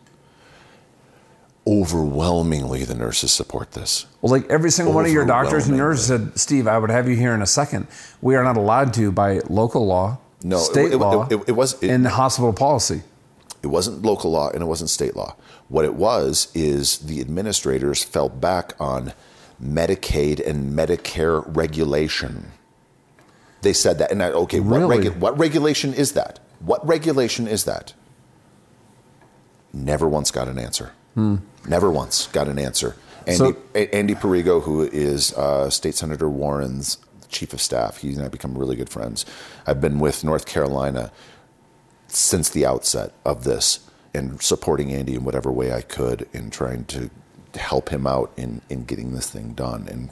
[1.66, 4.06] Overwhelmingly, the nurses support this.
[4.20, 7.08] Well, like every single one of your doctors and nurses said, Steve, I would have
[7.08, 7.88] you here in a second.
[8.20, 11.26] We are not allowed to, by local law, no, state it, law.
[11.26, 13.02] It, it, it was in hospital policy.
[13.62, 15.34] It wasn't local law and it wasn't state law.
[15.68, 19.12] What it was is the administrators fell back on
[19.62, 22.52] Medicaid and Medicare regulation.
[23.62, 24.86] They said that, and I, okay, really?
[24.86, 26.38] what, regu- what regulation is that?
[26.60, 27.94] What regulation is that?
[29.72, 30.92] Never once got an answer.
[31.14, 31.36] Hmm.
[31.66, 32.94] Never once got an answer.
[33.26, 37.98] Andy, so, Andy Perigo, who is uh, State Senator Warren's chief of staff.
[37.98, 39.26] He and I become really good friends.
[39.66, 41.12] I've been with North Carolina
[42.08, 43.80] since the outset of this
[44.14, 47.10] and supporting Andy in whatever way I could in trying to
[47.54, 49.86] help him out in, in getting this thing done.
[49.88, 50.10] And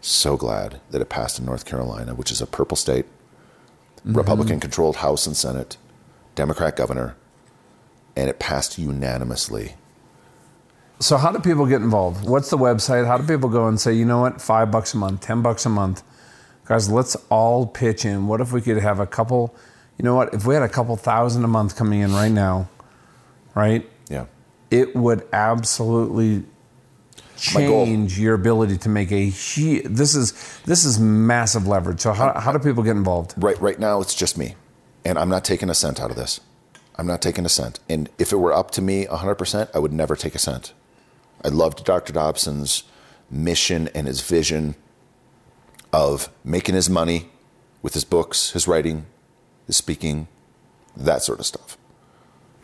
[0.00, 3.06] so glad that it passed in North Carolina, which is a purple state,
[3.98, 4.14] mm-hmm.
[4.14, 5.76] Republican controlled House and Senate,
[6.34, 7.16] Democrat governor,
[8.14, 9.74] and it passed unanimously.
[10.98, 12.26] So, how do people get involved?
[12.26, 13.06] What's the website?
[13.06, 15.66] How do people go and say, you know what, five bucks a month, 10 bucks
[15.66, 16.02] a month?
[16.66, 18.26] Guys, let's all pitch in.
[18.26, 19.54] What if we could have a couple,
[19.98, 22.68] you know what, if we had a couple thousand a month coming in right now,
[23.54, 23.88] right?
[24.08, 24.26] Yeah.
[24.70, 26.44] It would absolutely
[27.36, 32.00] change your ability to make a huge, this is this is massive leverage.
[32.00, 33.34] So how, how do people get involved?
[33.36, 34.56] Right right now it's just me.
[35.04, 36.40] And I'm not taking a cent out of this.
[36.96, 37.78] I'm not taking a cent.
[37.88, 40.72] And if it were up to me 100%, I would never take a cent.
[41.44, 42.12] I loved Dr.
[42.12, 42.82] Dobson's
[43.30, 44.74] mission and his vision
[45.92, 47.28] of making his money
[47.82, 49.06] with his books, his writing,
[49.66, 50.28] his speaking,
[50.96, 51.76] that sort of stuff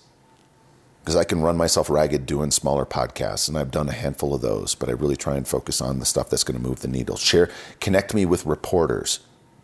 [1.07, 4.41] because I can run myself ragged doing smaller podcasts, and I've done a handful of
[4.41, 6.89] those, but I really try and focus on the stuff that's going to move the
[6.89, 7.17] needle.
[7.17, 7.49] Share,
[7.81, 9.21] connect me with reporters,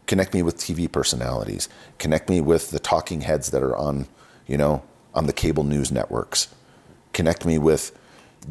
[0.06, 4.06] connect me with TV personalities, connect me with the talking heads that are on,
[4.46, 4.84] you know,
[5.14, 6.46] on the cable news networks,
[7.12, 7.98] connect me with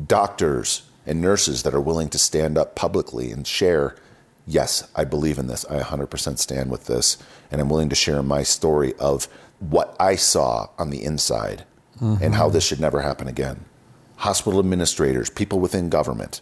[0.08, 3.96] doctors and nurses that are willing to stand up publicly and share.
[4.48, 5.66] Yes, I believe in this.
[5.70, 7.18] I 100% stand with this,
[7.52, 9.28] and I'm willing to share my story of
[9.60, 11.66] what I saw on the inside
[12.00, 12.24] mm-hmm.
[12.24, 13.66] and how this should never happen again.
[14.18, 16.42] Hospital administrators, people within government,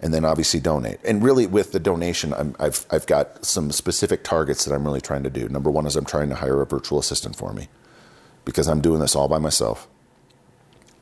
[0.00, 0.98] and then obviously donate.
[1.04, 5.00] And really, with the donation, i have I've got some specific targets that I'm really
[5.00, 5.48] trying to do.
[5.48, 7.68] Number one is I'm trying to hire a virtual assistant for me
[8.44, 9.88] because I'm doing this all by myself.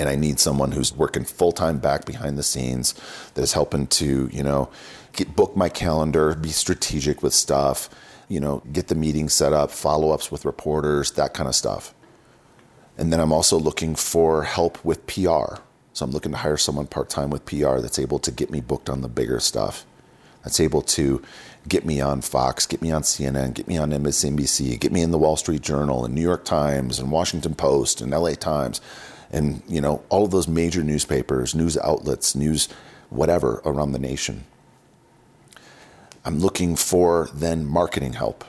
[0.03, 2.93] And I need someone who's working full time back behind the scenes
[3.35, 4.69] that is helping to, you know,
[5.13, 7.89] get, book my calendar, be strategic with stuff,
[8.27, 11.95] you know, get the meeting set up, follow ups with reporters, that kind of stuff.
[12.99, 15.61] And then I'm also looking for help with PR.
[15.93, 18.61] So I'm looking to hire someone part time with PR that's able to get me
[18.61, 19.87] booked on the bigger stuff,
[20.43, 21.23] that's able to
[21.69, 25.13] get me on Fox, get me on CNN, get me on MSNBC, get me in
[25.13, 28.81] the Wall Street Journal and New York Times and Washington Post and LA Times
[29.33, 32.69] and you know all of those major newspapers, news outlets, news
[33.11, 34.45] whatever around the nation.
[36.25, 38.45] I'm looking for then marketing help.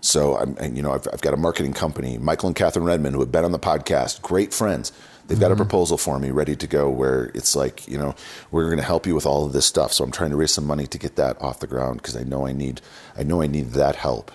[0.00, 3.20] So I'm, you know, I've, I've, got a marketing company, Michael and Catherine Redmond, who
[3.20, 4.92] have been on the podcast, great friends.
[5.26, 5.54] They've got mm-hmm.
[5.54, 8.14] a proposal for me ready to go where it's like, you know,
[8.50, 9.94] we're going to help you with all of this stuff.
[9.94, 12.22] So I'm trying to raise some money to get that off the ground because I
[12.22, 12.82] know I need,
[13.16, 14.30] I know I need that help.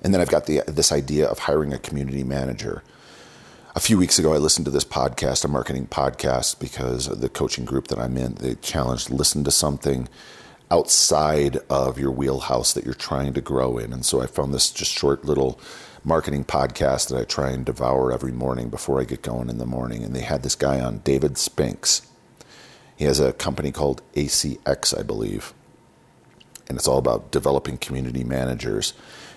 [0.00, 2.82] And then I've got the, this idea of hiring a community manager.
[3.74, 7.64] A few weeks ago, I listened to this podcast, a marketing podcast, because the coaching
[7.64, 10.10] group that I'm in, they challenged listen to something
[10.70, 13.94] outside of your wheelhouse that you're trying to grow in.
[13.94, 15.58] And so I found this just short little
[16.04, 19.64] marketing podcast that I try and devour every morning before I get going in the
[19.64, 20.04] morning.
[20.04, 22.02] And they had this guy on, David Spinks.
[22.94, 25.54] He has a company called ACX, I believe.
[26.68, 28.92] And it's all about developing community managers.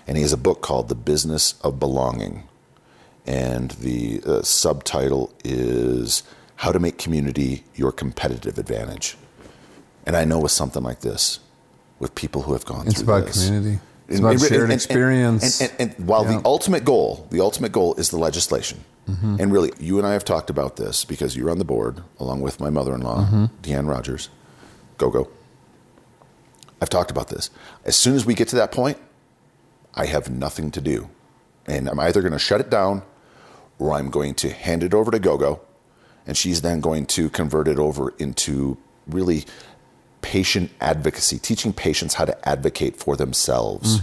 [0.06, 2.46] And he has a book called The Business of Belonging.
[3.26, 6.22] And the uh, subtitle is
[6.56, 9.16] How to Make Community Your Competitive Advantage.
[10.06, 11.40] And I know with something like this,
[11.98, 12.90] with people who have gone through.
[12.90, 13.80] it's through about this, community.
[14.08, 15.60] It's about shared experience.
[15.60, 16.38] And, and, and while Yeah.
[16.38, 18.84] the ultimate goal, the ultimate goal is the legislation.
[19.10, 19.36] Mm-hmm.
[19.40, 22.40] And really, you and I have talked about this because you're on the board along
[22.42, 23.44] with my mother-in-law, Mm-hmm.
[23.62, 24.28] Deanne Rogers.
[24.98, 25.28] GoGo.
[26.80, 27.50] I've talked about this.
[27.84, 28.98] As soon as we get to that point,
[29.94, 31.08] I have nothing to do,
[31.66, 33.02] and I'm either going to shut it down,
[33.78, 35.60] or I'm going to hand it over to GoGo,
[36.26, 38.76] and she's then going to convert it over into
[39.06, 39.44] really
[40.22, 44.00] patient advocacy, teaching patients how to advocate for themselves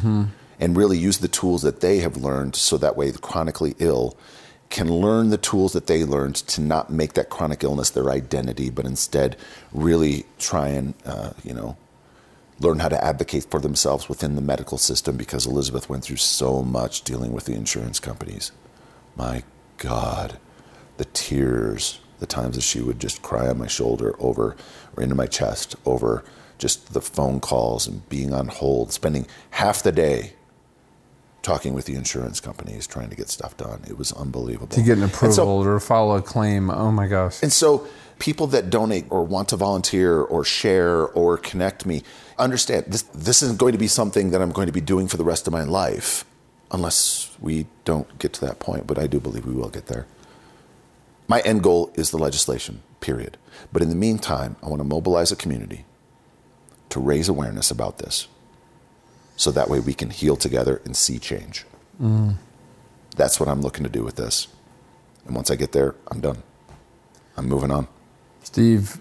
[0.59, 4.15] and really use the tools that they have learned so that way the chronically ill
[4.69, 8.69] can learn the tools that they learned to not make that chronic illness their identity,
[8.69, 9.35] but instead
[9.71, 11.75] really try and, uh, you know,
[12.59, 16.63] learn how to advocate for themselves within the medical system because Elizabeth went through so
[16.63, 18.51] much dealing with the insurance companies.
[19.15, 19.43] My
[19.77, 20.37] God,
[20.97, 24.55] the tears, the times that she would just cry on my shoulder over
[24.95, 26.23] or into my chest over
[26.57, 30.33] just the phone calls and being on hold, spending half the day
[31.41, 33.81] talking with the insurance companies trying to get stuff done.
[33.87, 34.67] It was unbelievable.
[34.67, 36.69] to get an approval so- or file a claim.
[36.69, 37.43] Oh my gosh.
[37.43, 37.85] and so,
[38.19, 42.03] people that donate or want to volunteer or share or connect me,
[42.39, 45.17] understand this, this isn't going to be something that I'm going to be doing for
[45.17, 46.23] the rest of my life
[46.73, 48.87] unless we don't get to that point.
[48.87, 50.05] But I do believe we will get there.
[51.27, 53.37] My end goal is the legislation, period.
[53.71, 55.85] But in the meantime, I want to mobilize a community
[56.89, 58.27] to raise awareness about this
[59.35, 61.65] so that way we can heal together and see change.
[62.01, 62.35] Mm.
[63.15, 64.47] That's what I'm looking to do with this.
[65.25, 66.43] And once I get there, I'm done.
[67.37, 67.87] I'm moving on.
[68.43, 68.97] Steve,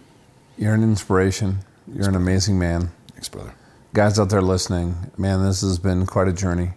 [0.56, 1.58] you're an inspiration.
[1.92, 2.90] You're an amazing man.
[3.12, 3.54] Thanks, brother.
[3.92, 6.70] Guys out there listening, man, this has been quite a journey.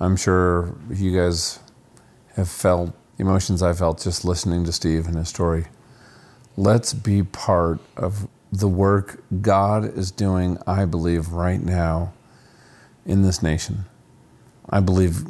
[0.00, 1.60] I'm sure you guys
[2.36, 5.66] have felt emotions I felt just listening to Steve and his story.
[6.56, 12.12] Let's be part of the work God is doing, I believe, right now
[13.06, 13.84] in this nation.
[14.68, 15.24] I believe,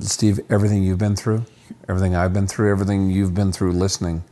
[0.00, 1.44] Steve, everything you've been through,
[1.88, 4.24] everything I've been through, everything you've been through listening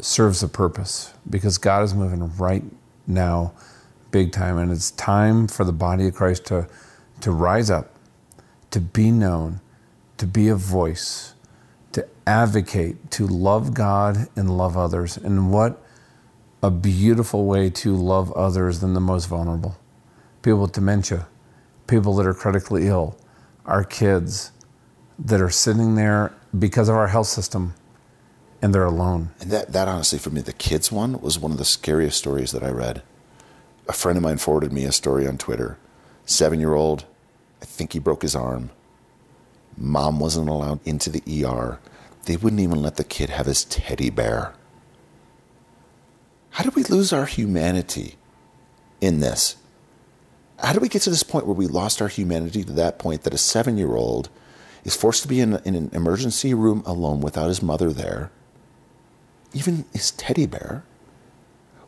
[0.00, 2.64] serves a purpose because God is moving right
[3.06, 3.52] now
[4.10, 6.68] big time and it's time for the body of Christ to
[7.20, 7.94] to rise up
[8.70, 9.60] to be known
[10.18, 11.34] to be a voice
[11.92, 15.82] to advocate to love God and love others and what
[16.62, 19.78] a beautiful way to love others than the most vulnerable
[20.42, 21.26] people with dementia
[21.86, 23.16] people that are critically ill
[23.66, 24.52] our kids
[25.18, 27.74] that are sitting there because of our health system
[28.62, 31.58] and they're alone And that, that honestly, for me, the kids one was one of
[31.58, 33.02] the scariest stories that I read.
[33.88, 35.78] A friend of mine forwarded me a story on Twitter.
[36.26, 37.06] Seven year old,
[37.62, 38.70] I think he broke his arm.
[39.76, 41.78] Mom wasn't allowed into the ER.
[42.24, 44.52] They wouldn't even let the kid have his teddy bear.
[46.50, 48.16] How did we lose our humanity
[49.00, 49.56] in this?
[50.58, 53.22] How did we get to this point where we lost our humanity to that point
[53.22, 54.28] that a seven year old
[54.84, 58.30] is forced to be in, in an emergency room alone without his mother there?
[59.52, 60.84] even his teddy bear.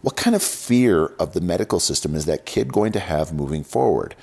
[0.01, 3.63] What kind of fear of the medical system is that kid going to have moving
[3.63, 4.17] forward?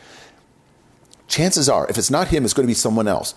[1.29, 3.33] Chances are, if it's not him, it's going to be someone else.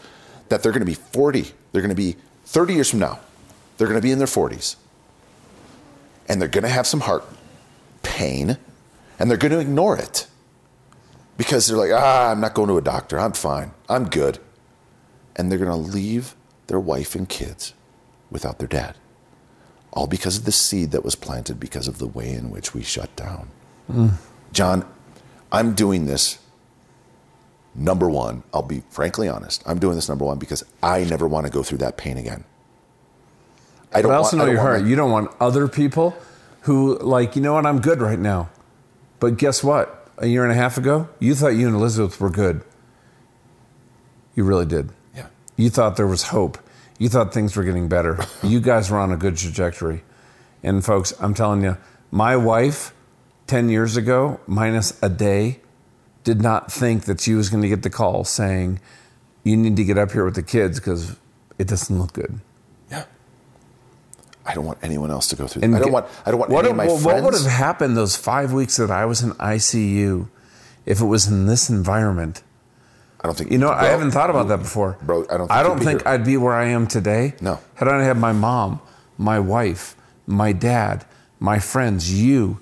[0.48, 2.16] That they're going to be 40, they're going to be
[2.46, 3.20] 30 years from now,
[3.78, 4.76] they're going to be in their 40s.
[6.28, 7.24] And they're going to have some heart
[8.02, 8.58] pain,
[9.18, 10.26] and they're going to ignore it.
[11.36, 13.18] Because they're like, ah, I'm not going to a doctor.
[13.18, 13.72] I'm fine.
[13.88, 14.38] I'm good.
[15.36, 16.34] And they're going to leave
[16.66, 17.72] their wife and kids
[18.30, 18.96] without their dad
[19.92, 22.82] all because of the seed that was planted because of the way in which we
[22.82, 23.48] shut down.
[24.52, 24.86] John,
[25.50, 26.38] I'm doing this
[27.74, 28.42] number one.
[28.52, 29.62] I'll be frankly honest.
[29.66, 32.44] I'm doing this number one because I never want to go through that pain again.
[33.92, 34.84] I But I also know don't your heart.
[34.84, 36.14] you don't want other people
[36.62, 38.50] who, like, you know what, I'm good right now.
[39.20, 40.08] But guess what?
[40.18, 42.62] A year and a half ago, you thought you and Elizabeth were good.
[44.34, 44.90] You really did.
[45.14, 45.26] Yeah.
[45.56, 46.58] You thought there was hope.
[46.98, 48.18] You thought things were getting better.
[48.42, 50.02] you guys were on a good trajectory.
[50.62, 51.76] And folks, I'm telling you,
[52.10, 52.94] my wife,
[53.48, 55.60] 10 years ago, minus a day,
[56.24, 58.80] did not think that she was going to get the call saying,
[59.44, 61.16] you need to get up here with the kids because
[61.58, 62.38] it doesn't look good.
[62.90, 63.04] Yeah.
[64.46, 65.62] I don't want anyone else to go through.
[65.62, 65.78] And that.
[65.78, 66.06] I don't get- want.
[66.26, 67.22] I don't want what, any of my what, friends.
[67.22, 70.28] What would have happened those five weeks that I was in ICU
[70.86, 72.42] if it was in this environment?
[73.20, 74.98] I don't think You know, I haven't thought about that before.
[75.00, 76.08] Bro, I don't think I don't think here.
[76.10, 77.34] I'd be where I am today.
[77.40, 77.60] No.
[77.74, 78.80] Had I not had my mom,
[79.16, 79.94] my wife,
[80.26, 81.04] my dad,
[81.38, 82.58] my friends, you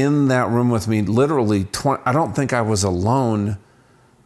[0.00, 3.58] in that room with me, literally 20, I don't think I was alone.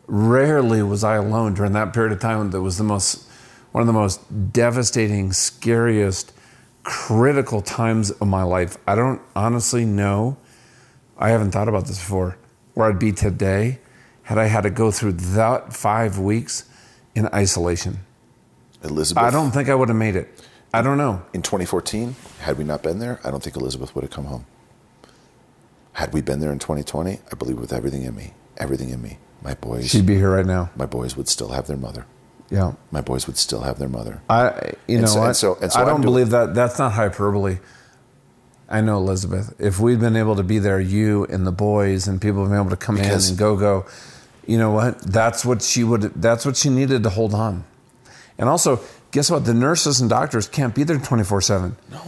[0.06, 3.28] Rarely was I alone during that period of time that was the most,
[3.72, 6.32] one of the most devastating, scariest,
[6.82, 8.76] critical times of my life.
[8.86, 10.36] I don't honestly know
[11.20, 12.38] I haven't thought about this before.
[12.74, 13.78] Where I'd be today
[14.22, 16.64] had I had to go through that five weeks
[17.14, 17.98] in isolation.
[18.82, 19.22] Elizabeth.
[19.22, 20.28] I don't think I would have made it.
[20.72, 21.22] I don't know.
[21.34, 24.46] In 2014, had we not been there, I don't think Elizabeth would have come home.
[25.92, 29.18] Had we been there in 2020, I believe with everything in me, everything in me,
[29.42, 30.70] my boys, She'd be here right now.
[30.76, 32.06] my boys would still have their mother.
[32.50, 32.72] Yeah.
[32.90, 34.20] My boys would still have their mother.
[34.28, 35.36] I, you And know, so- and what?
[35.36, 36.54] so- and so I don't believe that.
[36.54, 37.58] That's not hyperbole.
[38.68, 39.54] I know Elizabeth.
[39.58, 42.60] If we'd been able to be there, you and the boys and people have been
[42.60, 43.84] able to come Because- in and go go,
[44.46, 45.00] you know what?
[45.00, 46.02] That's what she would.
[46.22, 47.64] That's what she needed to hold on.
[48.38, 48.80] And also,
[49.10, 49.44] guess what?
[49.44, 51.76] The nurses and doctors can't be there twenty four seven.
[51.90, 52.00] No.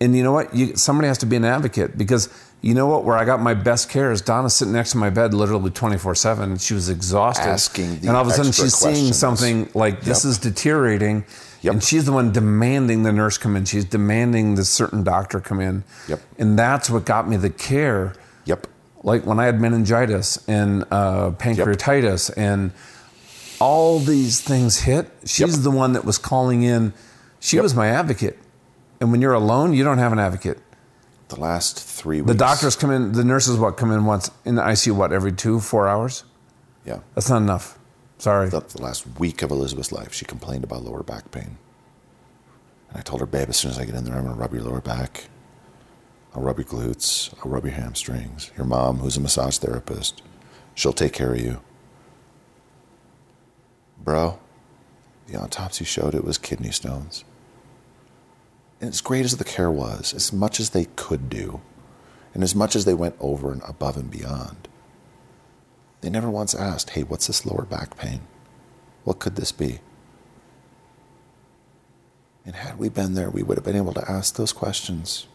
[0.00, 0.54] And you know what?
[0.54, 2.28] You, somebody has to be an advocate because
[2.60, 3.04] you know what?
[3.04, 6.14] Where I got my best care is Donna sitting next to my bed literally 24
[6.14, 6.58] 7.
[6.58, 7.46] She was exhausted.
[7.48, 10.30] Asking and all of a sudden she's seeing something like this Yep.
[10.30, 11.24] is deteriorating.
[11.62, 11.72] Yep.
[11.74, 13.64] And she's the one demanding the nurse come in.
[13.64, 15.84] She's demanding the certain doctor come in.
[16.08, 16.20] Yep.
[16.38, 18.14] And that's what got me the care.
[18.44, 18.66] Yep.
[19.04, 22.72] Like when I had meningitis and uh, pancreatitis and
[23.60, 25.62] all these things hit, she's Yep.
[25.64, 26.92] the one that was calling in.
[27.40, 27.62] She Yep.
[27.64, 28.38] was my advocate.
[29.00, 30.58] And when you're alone, you don't have an advocate.
[31.28, 32.32] The last three weeks.
[32.32, 35.32] The doctors come in, the nurses what come in once in the ICU what every
[35.32, 36.24] two, four hours?
[36.84, 37.00] Yeah.
[37.14, 37.78] That's not enough.
[38.18, 38.48] Sorry.
[38.48, 41.58] The, the last week of Elizabeth's life, she complained about lower back pain.
[42.88, 44.40] And I told her, babe, as soon as I get in there, I'm going to
[44.40, 45.28] rub your lower back.
[46.34, 47.32] I'll rub your glutes.
[47.44, 48.50] I'll rub your hamstrings.
[48.56, 50.22] Your mom, who's a massage therapist,
[50.74, 51.60] she'll take care of you.
[54.02, 54.38] Bro,
[55.26, 57.24] the autopsy showed it was kidney stones.
[58.80, 61.60] And as great as the care was, as much as they could do,
[62.34, 64.68] and as much as they went over and above and beyond,
[66.00, 68.20] they never once asked, hey, what's this lower back pain?
[69.02, 69.80] What could this be?
[72.46, 75.26] And had we been there, we would have been able to ask those questions.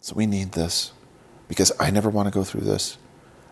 [0.00, 0.92] So we need this
[1.48, 2.96] because I never want to go through this.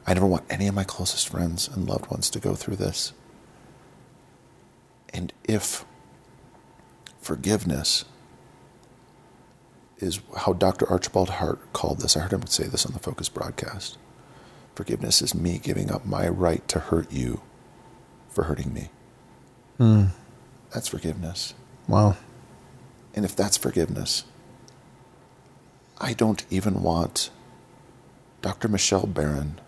[0.07, 3.13] I never want any of my closest friends and loved ones to go through this.
[5.13, 5.85] And if
[7.23, 8.05] forgiveness
[9.99, 10.89] is how Dr.
[10.91, 13.97] Archibald Hart called this, I heard him say this on the Focus broadcast.
[14.75, 17.41] Forgiveness is me giving up my right to hurt you
[18.29, 18.91] for hurting me.
[19.79, 20.07] Hmm.
[20.75, 21.55] That's forgiveness.
[21.87, 22.17] Wow.
[23.15, 24.25] And if that's forgiveness,
[26.01, 27.31] I don't even want
[28.41, 28.67] Dr.
[28.67, 29.61] Michelle Barron,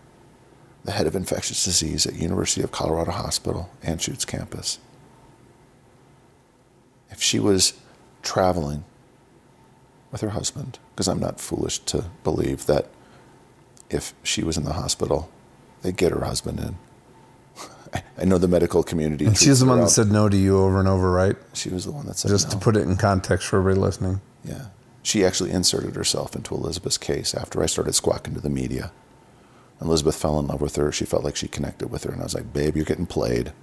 [0.83, 4.79] the head of infectious disease at University of Colorado Hospital, Anschutz campus,
[7.09, 7.73] if she was
[8.21, 8.83] traveling
[10.11, 12.87] with her husband, because I'm not foolish to believe that
[13.89, 15.29] if she was in the hospital,
[15.81, 16.77] they'd get her husband in.
[18.17, 19.25] I- know the medical community.
[19.25, 21.35] And she's the one that said no to you over and over, right?
[21.53, 22.35] she was the one that said no.
[22.35, 22.53] Just no.
[22.53, 24.21] to put it in context for everybody listening.
[24.43, 24.65] Yeah.
[25.03, 28.91] She actually inserted herself into Elizabeth's case after I started squawking to the media.
[29.81, 30.91] Elizabeth fell in love with her.
[30.91, 32.11] She felt like she connected with her.
[32.11, 33.53] And I was like, babe, you're getting played.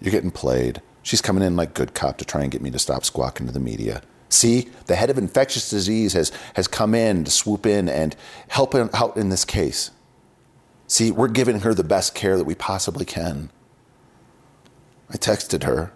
[0.00, 0.82] You're getting played.
[1.06, 3.52] She's coming in like good cop to try and get me to stop squawking to
[3.52, 4.02] the media.
[4.28, 8.16] See, the head of infectious disease has, has come in to swoop in and
[8.48, 9.92] help out in this case.
[10.88, 13.50] See, we're giving her the best care that we possibly can.
[15.08, 15.92] I texted her.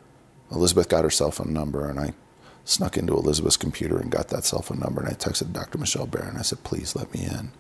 [0.53, 2.15] Elizabeth got her cell phone number, and I
[2.65, 5.01] snuck into Elizabeth's computer and got that cell phone number.
[5.01, 5.79] And I texted Dr.
[5.79, 6.37] Michelle Barron.
[6.37, 7.51] I said, please let me in.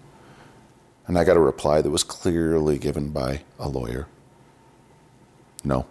[1.08, 4.06] And I got a reply that was clearly given by a lawyer.
[5.64, 5.86] No.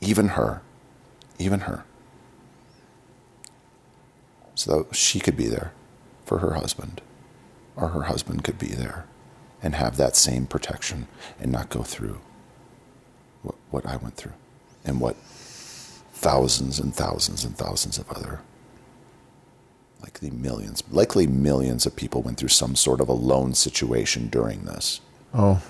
[0.00, 0.62] Even her,
[1.38, 1.84] even her.
[4.54, 5.72] So that she could be there
[6.24, 7.00] for her husband,
[7.76, 9.06] or her husband could be there
[9.62, 11.06] and have that same protection
[11.40, 12.20] and not go through
[13.42, 14.32] what, what I went through
[14.84, 18.40] and what thousands and thousands and thousands of other
[20.02, 24.64] likely millions likely millions of people went through some sort of a lone situation during
[24.64, 25.00] this
[25.34, 25.60] Oh,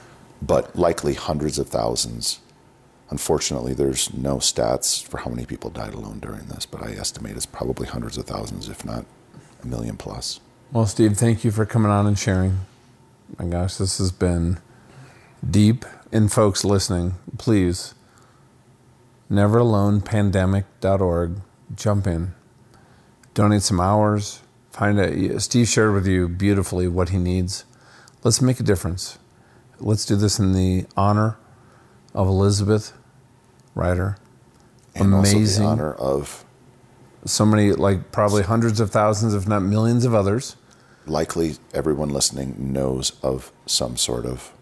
[0.40, 2.38] but likely hundreds of thousands
[3.10, 7.36] unfortunately there's no stats for how many people died alone during this but i estimate
[7.36, 9.04] it's probably hundreds of thousands if not
[9.62, 10.40] a million plus
[10.72, 12.58] well, Steve, thank you for coming on and sharing.
[13.38, 14.58] My gosh, this has been
[15.48, 15.84] deep.
[16.10, 17.94] And folks listening, please,
[19.30, 21.36] neveralonepandemic.org,
[21.74, 22.34] jump in,
[23.34, 24.40] donate some hours,
[24.72, 25.40] find out.
[25.40, 27.64] Steve shared with you beautifully what he needs.
[28.24, 29.18] Let's make a difference.
[29.78, 31.36] Let's do this in the honor
[32.16, 32.92] of Elizabeth
[33.76, 34.16] Ryder.
[34.94, 35.66] and also Amazing.
[35.66, 36.44] honor of
[37.26, 40.56] So many, like probably hundreds of thousands, if not millions of others.
[41.06, 44.52] likely everyone listening knows of some sort of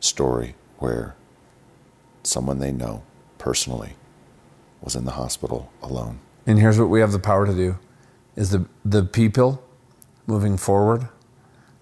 [0.00, 1.14] story where
[2.22, 3.02] someone they know
[3.38, 3.94] personally
[4.82, 6.18] was in the hospital alone.
[6.46, 7.78] And here's what we have the power to do
[8.36, 9.62] is the the people
[10.26, 11.08] moving forward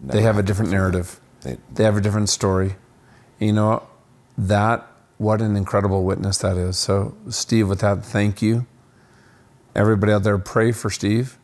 [0.00, 1.20] they have a different narrative.
[1.40, 2.76] They- They have a different story.
[3.40, 3.82] You know,
[4.39, 4.86] that,
[5.19, 6.78] what an incredible witness that is.
[6.78, 8.66] So, Steve, with that, thank you.
[9.74, 11.36] Everybody out there, pray for Steve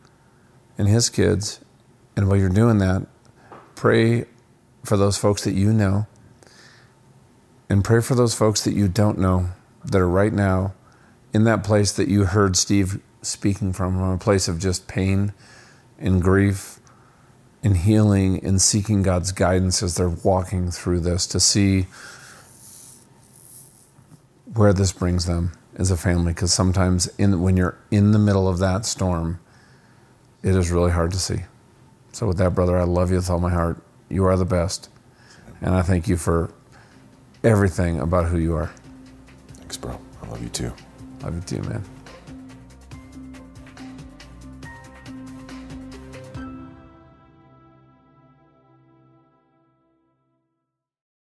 [0.79, 1.61] and his kids.
[2.16, 3.07] And while you're doing that,
[3.75, 4.27] pray
[4.85, 6.07] for those folks that you know.
[7.69, 9.49] And pray for those folks that you don't know
[9.85, 10.75] that are right now
[11.33, 15.33] in that place that you heard Steve speaking from, from a place of just pain
[15.99, 16.79] and grief
[17.62, 21.87] and healing and seeking God's guidance as they're walking through this to see
[24.55, 26.32] where this brings them as a family.
[26.32, 29.40] Because sometimes, in, when you're in the middle of that storm,
[30.43, 31.40] it is really hard to see.
[32.12, 33.78] So, with that, brother, I love you with all my heart.
[34.09, 34.89] You are the best.
[35.60, 36.52] And I thank you for
[37.43, 38.70] everything about who you are.
[39.55, 39.98] Thanks, bro.
[40.22, 40.72] I love you too.
[41.22, 41.94] Love you too, man.